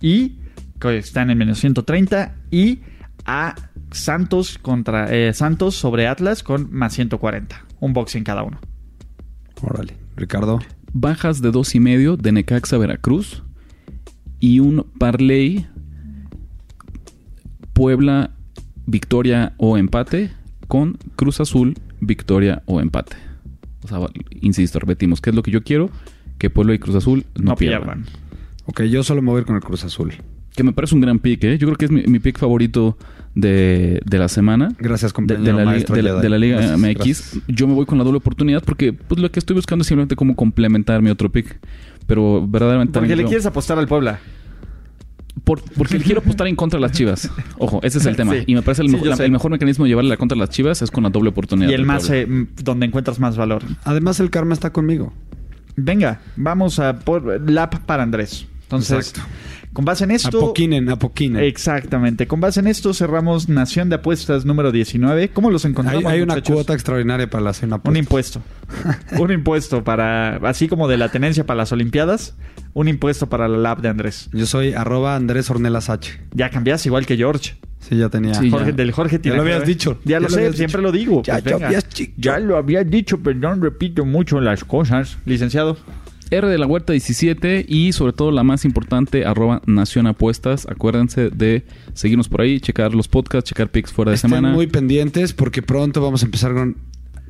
y 0.00 0.36
que 0.80 0.96
están 0.96 1.30
en 1.30 1.36
menos 1.36 1.58
130 1.60 2.36
y 2.50 2.80
a 3.26 3.54
Santos 3.90 4.56
contra 4.56 5.14
eh, 5.14 5.34
Santos 5.34 5.74
sobre 5.74 6.08
Atlas 6.08 6.42
con 6.42 6.72
más 6.72 6.94
140, 6.94 7.66
un 7.80 7.92
boxing 7.92 8.24
cada 8.24 8.44
uno. 8.44 8.58
Órale. 9.62 9.94
Ricardo. 10.20 10.60
Bajas 10.92 11.40
de 11.40 11.50
dos 11.50 11.74
y 11.74 11.80
medio 11.80 12.16
de 12.16 12.32
Necaxa 12.32 12.76
Veracruz 12.78 13.42
y 14.40 14.60
un 14.60 14.86
parlay 14.98 15.66
Puebla 17.72 18.30
victoria 18.86 19.54
o 19.56 19.76
empate 19.78 20.32
con 20.68 20.98
Cruz 21.16 21.40
Azul 21.40 21.74
victoria 22.00 22.62
o 22.66 22.80
empate. 22.80 23.16
O 23.84 23.88
sea, 23.88 23.98
insisto, 24.40 24.78
repetimos, 24.78 25.20
¿qué 25.20 25.30
es 25.30 25.36
lo 25.36 25.42
que 25.42 25.50
yo 25.50 25.62
quiero? 25.62 25.90
Que 26.38 26.50
Puebla 26.50 26.74
y 26.74 26.78
Cruz 26.78 26.96
Azul 26.96 27.24
no, 27.36 27.50
No, 27.50 27.56
pierdan. 27.56 27.82
pierdan. 27.82 28.04
Ok, 28.66 28.82
yo 28.82 29.02
solo 29.02 29.22
me 29.22 29.30
voy 29.30 29.38
a 29.38 29.40
ir 29.40 29.46
con 29.46 29.56
el 29.56 29.62
Cruz 29.62 29.84
Azul. 29.84 30.12
Que 30.54 30.62
me 30.64 30.72
parece 30.72 30.94
un 30.94 31.00
gran 31.00 31.18
pick, 31.18 31.44
¿eh? 31.44 31.58
Yo 31.58 31.66
creo 31.68 31.76
que 31.78 31.84
es 31.86 31.90
mi, 31.90 32.02
mi 32.04 32.18
pick 32.18 32.38
favorito 32.38 32.98
de, 33.34 34.00
de 34.04 34.18
la 34.18 34.28
semana. 34.28 34.68
Gracias, 34.78 35.12
compañero 35.12 35.44
de 35.44 35.52
la, 35.52 35.58
liga- 35.60 35.70
maestro 35.70 35.94
de 35.96 36.02
la- 36.02 36.10
Jedi. 36.10 36.22
de 36.22 36.28
la 36.28 36.38
Liga 36.38 36.56
Gracias, 36.56 36.78
MX. 36.78 36.94
gracias. 36.96 37.36
Yo 37.48 37.68
me 37.68 37.74
voy 37.74 37.86
con 37.86 37.98
la 37.98 38.04
doble 38.04 38.18
oportunidad 38.18 38.62
porque 38.64 38.92
pues, 38.92 39.20
lo 39.20 39.30
que 39.30 39.38
estoy 39.38 39.54
buscando 39.54 39.82
es 39.82 39.86
simplemente 39.86 40.16
como 40.16 40.34
complementar 40.34 41.02
mi 41.02 41.10
otro 41.10 41.30
pick. 41.30 41.58
Pero 42.06 42.44
verdaderamente... 42.46 42.98
Porque 42.98 43.14
le 43.14 43.24
quieres 43.24 43.46
apostar 43.46 43.78
al 43.78 43.86
Puebla. 43.86 44.18
por- 45.44 45.62
porque 45.76 45.98
quiero 45.98 46.20
apostar 46.20 46.48
en 46.48 46.56
contra 46.56 46.78
de 46.78 46.82
las 46.82 46.92
chivas. 46.92 47.30
Ojo, 47.58 47.80
ese 47.84 47.98
es 47.98 48.06
el 48.06 48.16
tema. 48.16 48.32
Sí. 48.34 48.42
Y 48.48 48.54
me 48.56 48.62
parece 48.62 48.82
el, 48.82 48.88
Sí, 48.88 48.94
mejor- 48.96 49.18
la- 49.18 49.24
el 49.24 49.30
mejor 49.30 49.50
mecanismo 49.52 49.84
de 49.84 49.90
llevarle 49.90 50.10
la 50.10 50.16
contra 50.16 50.34
de 50.34 50.40
las 50.40 50.50
chivas 50.50 50.82
es 50.82 50.90
con 50.90 51.04
la 51.04 51.10
doble 51.10 51.30
oportunidad. 51.30 51.70
Y 51.70 51.74
el 51.74 51.84
más, 51.86 52.10
eh, 52.10 52.26
donde 52.62 52.86
encuentras 52.86 53.20
más 53.20 53.36
valor. 53.36 53.62
Además, 53.84 54.18
el 54.20 54.30
karma 54.30 54.54
está 54.54 54.72
conmigo. 54.72 55.12
Venga, 55.76 56.20
vamos 56.36 56.78
a 56.80 56.98
por 56.98 57.48
lap 57.48 57.76
para 57.86 58.02
Andrés. 58.02 58.46
Entonces, 58.64 59.10
Exacto. 59.10 59.30
Con 59.72 59.84
base 59.84 60.04
en 60.04 60.10
esto... 60.10 60.38
Apoquinen, 60.38 60.88
apoquinen. 60.88 61.44
Exactamente. 61.44 62.26
Con 62.26 62.40
base 62.40 62.60
en 62.60 62.66
esto 62.66 62.92
cerramos 62.92 63.48
Nación 63.48 63.88
de 63.88 63.96
Apuestas 63.96 64.44
número 64.44 64.72
19. 64.72 65.30
¿Cómo 65.30 65.50
los 65.50 65.64
encontramos? 65.64 66.04
hay 66.06 66.22
una 66.22 66.34
muchachos? 66.34 66.54
cuota 66.54 66.74
extraordinaria 66.74 67.30
para 67.30 67.44
la 67.44 67.52
cena. 67.52 67.80
Un 67.84 67.96
impuesto. 67.96 68.42
un 69.18 69.30
impuesto 69.30 69.84
para, 69.84 70.36
así 70.48 70.68
como 70.68 70.88
de 70.88 70.96
la 70.96 71.10
tenencia 71.10 71.46
para 71.46 71.58
las 71.58 71.72
Olimpiadas, 71.72 72.36
un 72.74 72.88
impuesto 72.88 73.28
para 73.28 73.48
la 73.48 73.58
lab 73.58 73.80
de 73.80 73.88
Andrés. 73.88 74.28
Yo 74.32 74.46
soy 74.46 74.72
arroba 74.72 75.14
Andrés 75.16 75.50
Ornelas 75.50 75.88
H. 75.88 76.20
Ya 76.32 76.50
cambiaste 76.50 76.88
igual 76.88 77.06
que 77.06 77.16
George. 77.16 77.54
Sí, 77.80 77.96
ya 77.96 78.08
tenía. 78.10 78.34
Sí, 78.34 78.50
Jorge, 78.50 78.70
ya. 78.70 78.76
del 78.76 78.92
Jorge 78.92 79.20
Ya 79.22 79.34
lo 79.34 79.42
habías 79.42 79.64
dicho. 79.64 79.98
Ya, 80.04 80.12
Ya 80.12 80.20
lo 80.20 80.28
lo 80.28 80.30
sé, 80.30 80.52
siempre 80.52 80.66
dicho. 80.66 80.78
lo 80.80 80.92
digo. 80.92 81.22
Ya 81.22 81.38
Pues 81.38 81.54
habías. 81.62 81.86
Ya 82.16 82.38
lo 82.38 82.56
había 82.56 82.84
dicho, 82.84 83.20
pero 83.22 83.38
no 83.38 83.54
repito 83.54 84.04
mucho 84.04 84.40
las 84.40 84.64
cosas. 84.64 85.16
Licenciado. 85.24 85.78
R 86.30 86.48
de 86.48 86.58
la 86.58 86.66
Huerta 86.66 86.92
17 86.92 87.66
y 87.68 87.92
sobre 87.92 88.12
todo 88.12 88.30
la 88.30 88.42
más 88.42 88.64
importante, 88.64 89.24
arroba 89.24 89.62
Nación 89.66 90.06
Apuestas. 90.06 90.66
Acuérdense 90.68 91.30
de 91.30 91.64
seguirnos 91.94 92.28
por 92.28 92.42
ahí, 92.42 92.60
checar 92.60 92.94
los 92.94 93.08
podcasts, 93.08 93.48
checar 93.48 93.68
picks 93.68 93.92
fuera 93.92 94.10
de 94.10 94.16
Estén 94.16 94.30
semana. 94.30 94.52
muy 94.52 94.66
pendientes 94.66 95.32
porque 95.32 95.62
pronto 95.62 96.00
vamos 96.00 96.22
a 96.22 96.26
empezar 96.26 96.54
con 96.54 96.76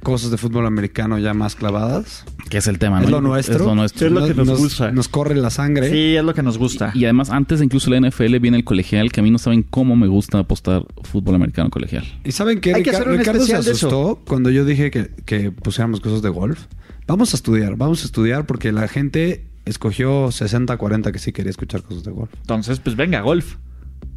cosas 0.03 0.31
de 0.31 0.39
fútbol 0.39 0.67
americano 0.67 1.19
ya 1.19 1.35
más 1.35 1.55
clavadas. 1.55 2.25
Que 2.49 2.59
es 2.59 2.67
el 2.67 2.79
tema, 2.79 2.99
¿no? 2.99 3.05
Es 3.05 3.11
lo 3.11 3.21
nuestro. 3.21 3.55
Es 3.55 3.61
lo 3.61 3.75
nuestro. 3.75 4.07
Es 4.09 4.13
lo 4.13 4.27
que 4.27 4.35
nos 4.35 4.59
gusta. 4.59 4.91
Nos 4.91 5.09
corre 5.09 5.37
la 5.37 5.51
sangre. 5.51 5.91
Sí, 5.91 6.17
es 6.17 6.25
lo 6.25 6.35
que 6.35 6.43
nos 6.43 6.59
gusta. 6.59 6.91
Y 6.95 7.05
además, 7.05 7.31
antes 7.31 7.61
de 7.61 7.65
incluso 7.67 7.91
la 7.91 8.01
NFL, 8.01 8.39
viene 8.39 8.57
el 8.57 8.65
colegial, 8.65 9.13
que 9.13 9.21
a 9.21 9.23
mí 9.23 9.31
no 9.31 9.39
saben 9.39 9.63
cómo 9.63 9.95
me 9.97 10.09
gusta 10.09 10.39
apostar 10.39 10.85
fútbol 11.05 11.37
americano 11.37 11.71
colegial. 11.71 12.05
Y 12.25 12.33
saben 12.33 12.61
que, 12.61 12.75
Hay 12.75 12.83
que 12.83 12.91
hacer 12.91 13.09
un 13.09 13.19
Ricardo 13.19 13.45
se 13.45 13.55
asustó 13.55 14.21
cuando 14.27 14.51
yo 14.51 14.65
dije 14.65 14.91
que, 14.91 15.11
que 15.25 15.53
pusiéramos 15.53 16.01
cosas 16.01 16.23
de 16.23 16.29
golf. 16.29 16.67
Vamos 17.11 17.35
a 17.35 17.37
estudiar, 17.37 17.75
vamos 17.77 18.03
a 18.03 18.05
estudiar 18.07 18.47
porque 18.47 18.71
la 18.71 18.87
gente 18.87 19.45
escogió 19.65 20.29
60-40 20.29 21.11
que 21.11 21.19
sí 21.19 21.33
quería 21.33 21.51
escuchar 21.51 21.83
cosas 21.83 22.05
de 22.05 22.13
golf. 22.13 22.31
Entonces, 22.41 22.79
pues 22.79 22.95
venga, 22.95 23.21
golf, 23.21 23.57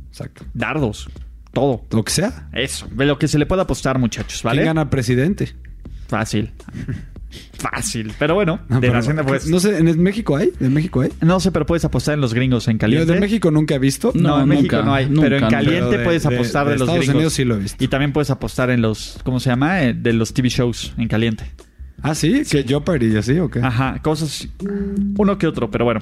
Exacto. 0.09 0.45
dardos, 0.53 1.09
todo. 1.53 1.83
Lo 1.91 2.03
que 2.03 2.11
sea. 2.11 2.49
Eso, 2.53 2.87
de 2.91 3.05
lo 3.07 3.17
que 3.17 3.27
se 3.27 3.39
le 3.39 3.45
pueda 3.47 3.63
apostar, 3.63 3.97
muchachos, 3.97 4.43
¿vale? 4.43 4.57
¿Quién 4.61 4.67
gana 4.67 4.89
presidente? 4.91 5.53
Fácil. 6.07 6.51
Fácil. 7.57 8.13
Pero 8.19 8.35
bueno, 8.35 8.59
No, 8.69 8.75
de 8.75 8.81
pero- 8.81 8.93
Nación 8.93 9.15
de 9.15 9.21
Apuestas. 9.23 9.49
No 9.49 9.59
sé, 9.59 9.77
¿en 9.79 10.03
México 10.03 10.35
hay? 10.37 10.51
¿En 10.59 10.71
México 10.73 11.01
hay? 11.01 11.09
No 11.21 11.39
sé, 11.39 11.51
pero 11.51 11.65
puedes 11.65 11.83
apostar 11.83 12.13
en 12.13 12.21
los 12.21 12.33
gringos 12.33 12.67
en 12.67 12.75
Yo 12.75 12.79
caliente. 12.79 13.11
de 13.13 13.19
México 13.19 13.49
nunca 13.49 13.73
he 13.75 13.79
visto. 13.79 14.11
No, 14.13 14.21
No, 14.37 14.41
en 14.43 14.49
México 14.49 14.75
nunca, 14.75 14.85
no 14.85 14.93
hay. 14.93 15.05
nunca, 15.09 15.21
pero 15.21 15.37
en 15.37 15.47
caliente 15.49 15.79
Pero 15.89 15.97
de- 15.97 16.03
puedes 16.03 16.23
de- 16.23 16.35
apostar 16.35 16.65
de, 16.67 16.73
de 16.73 16.77
los 16.79 16.85
Estados 16.87 16.99
gringos. 17.05 17.15
Unidos 17.15 17.33
sí 17.33 17.43
lo 17.45 17.55
he 17.55 17.59
visto. 17.59 17.83
Y 17.83 17.87
también 17.87 18.13
puedes 18.13 18.29
apostar 18.29 18.69
en 18.69 18.81
los, 18.81 19.17
¿cómo 19.23 19.39
se 19.39 19.49
llama? 19.49 19.81
Eh, 19.83 19.93
De 19.95 20.13
los 20.13 20.33
TV 20.33 20.49
shows 20.49 20.93
en 20.97 21.07
caliente. 21.07 21.45
Ah, 22.03 22.13
sí, 22.13 22.43
que 22.43 22.63
Jeopardy 22.63 23.13
y 23.13 23.17
así 23.17 23.39
o 23.39 23.49
qué? 23.49 23.61
Ajá, 23.61 23.97
cosas 24.03 24.45
uno 25.17 25.37
que 25.37 25.47
otro, 25.47 25.71
pero 25.71 25.85
bueno. 25.85 26.01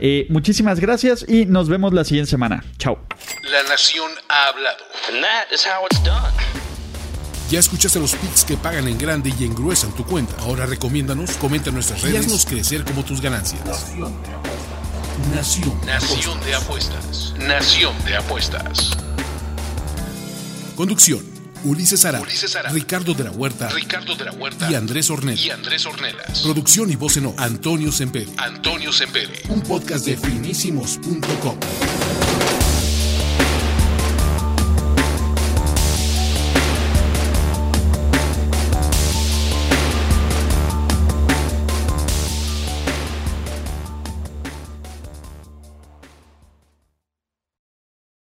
Eh, 0.00 0.26
muchísimas 0.30 0.80
gracias 0.80 1.24
y 1.28 1.46
nos 1.46 1.68
vemos 1.68 1.94
la 1.94 2.02
siguiente 2.02 2.28
semana. 2.28 2.64
Chao. 2.76 2.98
La 3.44 3.62
nación 3.68 4.10
ha 4.28 4.48
hablado. 4.48 4.78
And 5.08 5.22
that 5.22 5.46
is 5.54 5.64
how 5.64 5.86
it's 5.88 6.02
done. 6.02 6.34
Ya 7.50 7.60
escuchaste 7.60 8.00
los 8.00 8.16
picks 8.16 8.44
que 8.44 8.56
pagan 8.56 8.88
en 8.88 8.98
grande 8.98 9.32
y 9.38 9.44
engruesan 9.44 9.92
tu 9.92 10.04
cuenta. 10.04 10.34
Ahora 10.40 10.66
recomiéndanos, 10.66 11.36
comenta 11.36 11.68
en 11.68 11.76
nuestras 11.76 12.02
redes 12.02 12.16
y 12.16 12.18
haznos 12.18 12.44
crecer 12.44 12.84
como 12.84 13.04
tus 13.04 13.20
ganancias. 13.20 13.62
Nación. 15.34 15.80
Nación 15.86 16.40
de 16.44 16.54
apuestas. 16.56 17.34
Nación 17.38 17.94
de 18.04 18.16
apuestas. 18.16 18.90
Conducción. 20.74 21.27
Ulises 21.64 22.04
Ara, 22.04 22.20
Ulises. 22.20 22.56
Ricardo 22.72 23.14
de 23.14 23.24
la 23.24 23.30
Huerta 23.30 23.68
Ricardo 23.68 24.14
de 24.14 24.24
la 24.24 24.32
Huerta 24.32 24.70
y 24.70 24.74
Andrés 24.74 25.10
Ornel. 25.10 25.38
y 25.38 25.50
Andrés 25.50 25.86
Ornelas. 25.86 26.40
Producción 26.40 26.90
y 26.90 26.96
voz 26.96 27.16
en 27.16 27.26
off, 27.26 27.34
Antonio 27.38 27.92
Semperi. 27.92 28.32
Antonio 28.36 28.92
Sempere. 28.92 29.42
Un 29.48 29.60
podcast 29.62 30.04
de 30.06 30.16
finísimos.com. 30.16 31.58